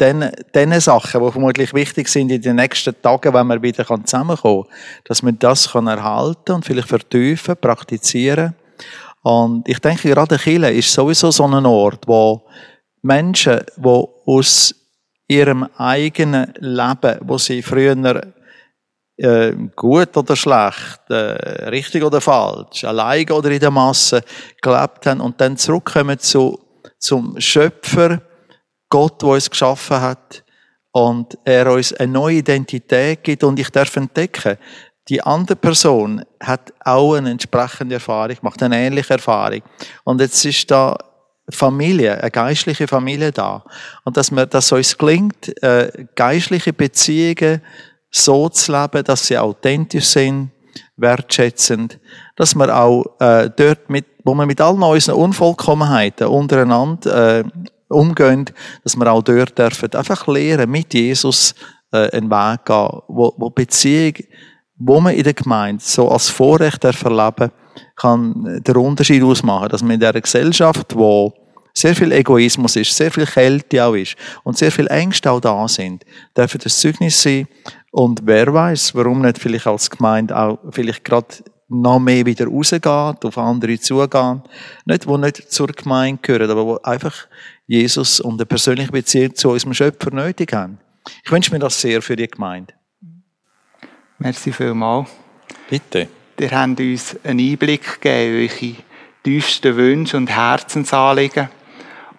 den, 0.00 0.30
den 0.54 0.80
Sachen, 0.80 1.22
die 1.22 1.30
vermutlich 1.30 1.74
wichtig 1.74 2.08
sind 2.08 2.30
in 2.30 2.40
den 2.40 2.56
nächsten 2.56 3.00
Tagen, 3.02 3.34
wenn 3.34 3.46
man 3.46 3.62
wieder 3.62 3.84
zusammenkommen 3.84 4.64
kann, 4.64 4.76
dass 5.04 5.22
man 5.22 5.38
das 5.38 5.72
kann 5.72 5.86
erhalten 5.86 6.52
und 6.52 6.64
vielleicht 6.64 6.88
vertiefen, 6.88 7.56
praktizieren. 7.60 8.54
Und 9.22 9.68
ich 9.68 9.78
denke, 9.78 10.08
gerade 10.08 10.38
Chile 10.38 10.72
ist 10.72 10.92
sowieso 10.92 11.30
so 11.30 11.46
ein 11.46 11.66
Ort, 11.66 12.08
wo 12.08 12.42
Menschen, 13.02 13.60
die 13.76 14.04
aus 14.26 14.74
ihrem 15.28 15.68
eigenen 15.76 16.54
Leben, 16.58 17.18
wo 17.22 17.36
sie 17.36 17.62
früher 17.62 18.22
äh, 19.16 19.52
gut 19.76 20.16
oder 20.16 20.34
schlecht, 20.34 21.00
äh, 21.10 21.68
richtig 21.68 22.02
oder 22.02 22.20
falsch, 22.22 22.84
allein 22.84 23.30
oder 23.30 23.50
in 23.50 23.60
der 23.60 23.70
Masse 23.70 24.22
gelebt 24.62 25.06
haben 25.06 25.20
und 25.20 25.40
dann 25.40 25.58
zurückkommen 25.58 26.18
zu, 26.18 26.58
zum 27.00 27.40
Schöpfer, 27.40 28.22
Gott, 28.88 29.20
der 29.22 29.30
uns 29.30 29.50
geschaffen 29.50 30.00
hat 30.00 30.44
und 30.92 31.38
er 31.44 31.72
uns 31.72 31.92
eine 31.92 32.12
neue 32.12 32.36
Identität 32.36 33.24
gibt 33.24 33.42
und 33.44 33.58
ich 33.58 33.70
darf 33.70 33.96
entdecken, 33.96 34.56
die 35.08 35.22
andere 35.22 35.56
Person 35.56 36.24
hat 36.40 36.72
auch 36.84 37.14
eine 37.14 37.30
entsprechende 37.30 37.94
Erfahrung, 37.96 38.36
macht 38.42 38.62
eine 38.62 38.78
ähnliche 38.78 39.14
Erfahrung. 39.14 39.62
Und 40.04 40.20
jetzt 40.20 40.44
ist 40.44 40.70
da 40.70 40.96
Familie, 41.48 42.20
eine 42.20 42.30
geistliche 42.30 42.86
Familie 42.86 43.32
da. 43.32 43.64
Und 44.04 44.16
dass, 44.16 44.30
mir, 44.30 44.46
dass 44.46 44.70
uns 44.70 44.96
gelingt, 44.96 45.62
äh, 45.62 46.06
geistliche 46.14 46.72
Beziehungen 46.72 47.60
so 48.10 48.48
zu 48.48 48.72
leben, 48.72 49.02
dass 49.02 49.26
sie 49.26 49.38
authentisch 49.38 50.06
sind, 50.06 50.50
wertschätzend, 51.00 51.98
dass 52.36 52.54
wir 52.54 52.74
auch 52.76 53.04
äh, 53.20 53.50
dort, 53.54 53.88
mit, 53.88 54.06
wo 54.24 54.34
wir 54.34 54.46
mit 54.46 54.60
allen 54.60 54.82
unseren 54.82 55.16
Unvollkommenheiten 55.16 56.26
untereinander 56.26 57.40
äh, 57.40 57.44
umgehen, 57.88 58.46
dass 58.84 58.96
wir 58.96 59.10
auch 59.10 59.22
dort 59.22 59.58
dürfen 59.58 59.92
einfach 59.94 60.26
lernen, 60.26 60.70
mit 60.70 60.94
Jesus 60.94 61.54
äh, 61.92 62.10
einen 62.10 62.30
Weg 62.30 62.64
gehen, 62.64 63.00
wo, 63.08 63.34
wo 63.36 63.50
Beziehung, 63.50 64.14
wo 64.76 65.00
man 65.00 65.14
in 65.14 65.24
der 65.24 65.34
Gemeinde 65.34 65.82
so 65.84 66.08
als 66.08 66.28
Vorrecht 66.28 66.84
erleben 66.84 67.50
kann 67.96 68.62
den 68.66 68.76
Unterschied 68.76 69.22
ausmachen, 69.22 69.68
dass 69.68 69.82
man 69.82 69.92
in 69.92 70.00
dieser 70.00 70.20
Gesellschaft, 70.20 70.96
wo 70.96 71.32
sehr 71.74 71.94
viel 71.94 72.12
Egoismus 72.12 72.76
ist, 72.76 72.94
sehr 72.94 73.10
viel 73.10 73.26
Kälte 73.26 73.84
auch 73.84 73.94
ist 73.94 74.16
und 74.44 74.58
sehr 74.58 74.72
viel 74.72 74.86
Ängste 74.88 75.30
auch 75.30 75.40
da 75.40 75.66
sind, 75.68 76.04
dürfen 76.36 76.60
das 76.62 76.78
Zeugnis 76.78 77.22
sein 77.22 77.46
und 77.90 78.20
wer 78.24 78.52
weiß, 78.52 78.94
warum 78.94 79.22
nicht 79.22 79.38
vielleicht 79.38 79.66
als 79.66 79.90
Gemeinde 79.90 80.36
auch 80.36 80.58
vielleicht 80.70 81.04
gerade 81.04 81.28
noch 81.68 82.00
mehr 82.00 82.26
wieder 82.26 82.46
rausgeht, 82.46 82.84
auf 82.84 83.38
andere 83.38 83.78
zugehen. 83.78 84.42
Nicht, 84.84 85.06
wo 85.06 85.16
nicht 85.16 85.52
zur 85.52 85.68
Gemeinde 85.68 86.20
gehören, 86.20 86.50
aber 86.50 86.66
wo 86.66 86.76
einfach 86.78 87.14
Jesus 87.66 88.20
und 88.20 88.34
eine 88.34 88.46
persönliche 88.46 88.90
Beziehung 88.90 89.34
zu 89.34 89.50
unserem 89.50 89.74
Schöpfer 89.74 90.10
nötig 90.12 90.52
haben. 90.52 90.78
Ich 91.24 91.30
wünsche 91.30 91.52
mir 91.52 91.60
das 91.60 91.80
sehr 91.80 92.02
für 92.02 92.16
die 92.16 92.26
Gemeinde. 92.26 92.74
Merci 94.18 94.52
vielmals. 94.52 95.08
Bitte. 95.68 96.08
Ihr 96.38 96.50
habt 96.50 96.80
uns 96.80 97.16
einen 97.22 97.38
Einblick 97.38 98.00
gegeben, 98.00 98.38
welche 98.38 98.74
tiefsten 99.22 99.76
Wünsche 99.76 100.16
und 100.16 100.28
Herzensanliegen. 100.28 101.48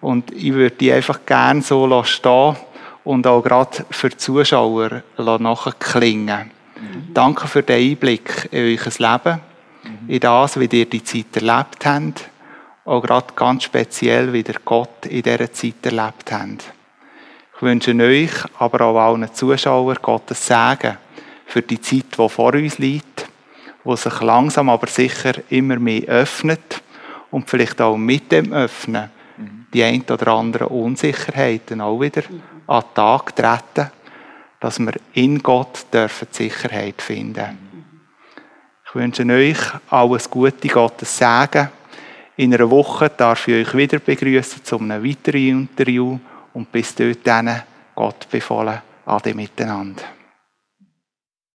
Und 0.02 0.30
ich 0.32 0.52
würde 0.52 0.76
die 0.76 0.92
einfach 0.92 1.20
gerne 1.24 1.62
so 1.62 2.02
stehen 2.04 2.56
und 3.04 3.26
auch 3.26 3.42
gerade 3.42 3.86
für 3.90 4.10
die 4.10 4.18
Zuschauer 4.18 5.02
nachklingen. 5.16 6.50
Mhm. 6.76 7.14
Danke 7.14 7.48
für 7.48 7.62
den 7.62 7.92
Einblick 7.92 8.48
in 8.50 8.78
euer 8.78 8.92
Leben, 8.98 9.40
mhm. 9.84 10.10
in 10.10 10.20
das, 10.20 10.60
wie 10.60 10.66
ihr 10.66 10.86
die 10.86 11.02
Zeit 11.02 11.36
erlebt 11.36 11.86
habt 11.86 12.28
auch 12.84 13.00
gerade 13.00 13.32
ganz 13.34 13.64
speziell, 13.64 14.32
wie 14.32 14.42
der 14.42 14.56
Gott 14.64 15.06
in 15.06 15.22
dieser 15.22 15.52
Zeit 15.52 15.84
erlebt 15.84 16.32
habt. 16.32 16.72
Ich 17.56 17.62
wünsche 17.62 17.94
euch, 17.94 18.32
aber 18.58 18.80
auch 18.86 18.98
allen 18.98 19.32
Zuschauern 19.32 19.98
Gottes 20.02 20.46
Segen 20.46 20.98
für 21.46 21.62
die 21.62 21.80
Zeit, 21.80 22.06
die 22.18 22.28
vor 22.28 22.54
uns 22.54 22.78
liegt, 22.78 23.28
wo 23.84 23.94
sich 23.94 24.20
langsam 24.20 24.68
aber 24.68 24.88
sicher 24.88 25.34
immer 25.48 25.78
mehr 25.78 26.02
öffnet 26.08 26.82
und 27.30 27.48
vielleicht 27.48 27.80
auch 27.80 27.96
mit 27.96 28.32
dem 28.32 28.52
Öffnen 28.52 29.10
die 29.72 29.82
ein 29.82 30.02
oder 30.02 30.28
anderen 30.28 30.68
Unsicherheiten 30.68 31.80
auch 31.80 32.00
wieder 32.00 32.22
an 32.66 32.82
den 32.82 32.94
Tag 32.94 33.36
treten, 33.36 33.90
dass 34.60 34.78
wir 34.78 34.92
in 35.14 35.42
Gott 35.42 35.86
dürfen 35.92 36.28
Sicherheit 36.30 37.00
finden. 37.00 37.58
Ich 38.86 38.94
wünsche 38.94 39.24
euch 39.24 39.58
alles 39.90 40.28
Gute, 40.28 40.68
Gottes 40.68 41.16
Segen 41.16 41.68
in 42.36 42.54
einer 42.54 42.70
Woche 42.70 43.10
darf 43.10 43.46
ich 43.46 43.68
euch 43.68 43.76
wieder 43.76 43.98
begrüßen 43.98 44.64
zu 44.64 44.78
einem 44.78 45.04
weiteren 45.04 45.48
Interview 45.48 46.18
und 46.54 46.72
bis 46.72 46.94
dorthin 46.94 47.50
Gott 47.94 48.26
befohlen. 48.30 48.80
Ade 49.04 49.34
miteinander. 49.34 50.02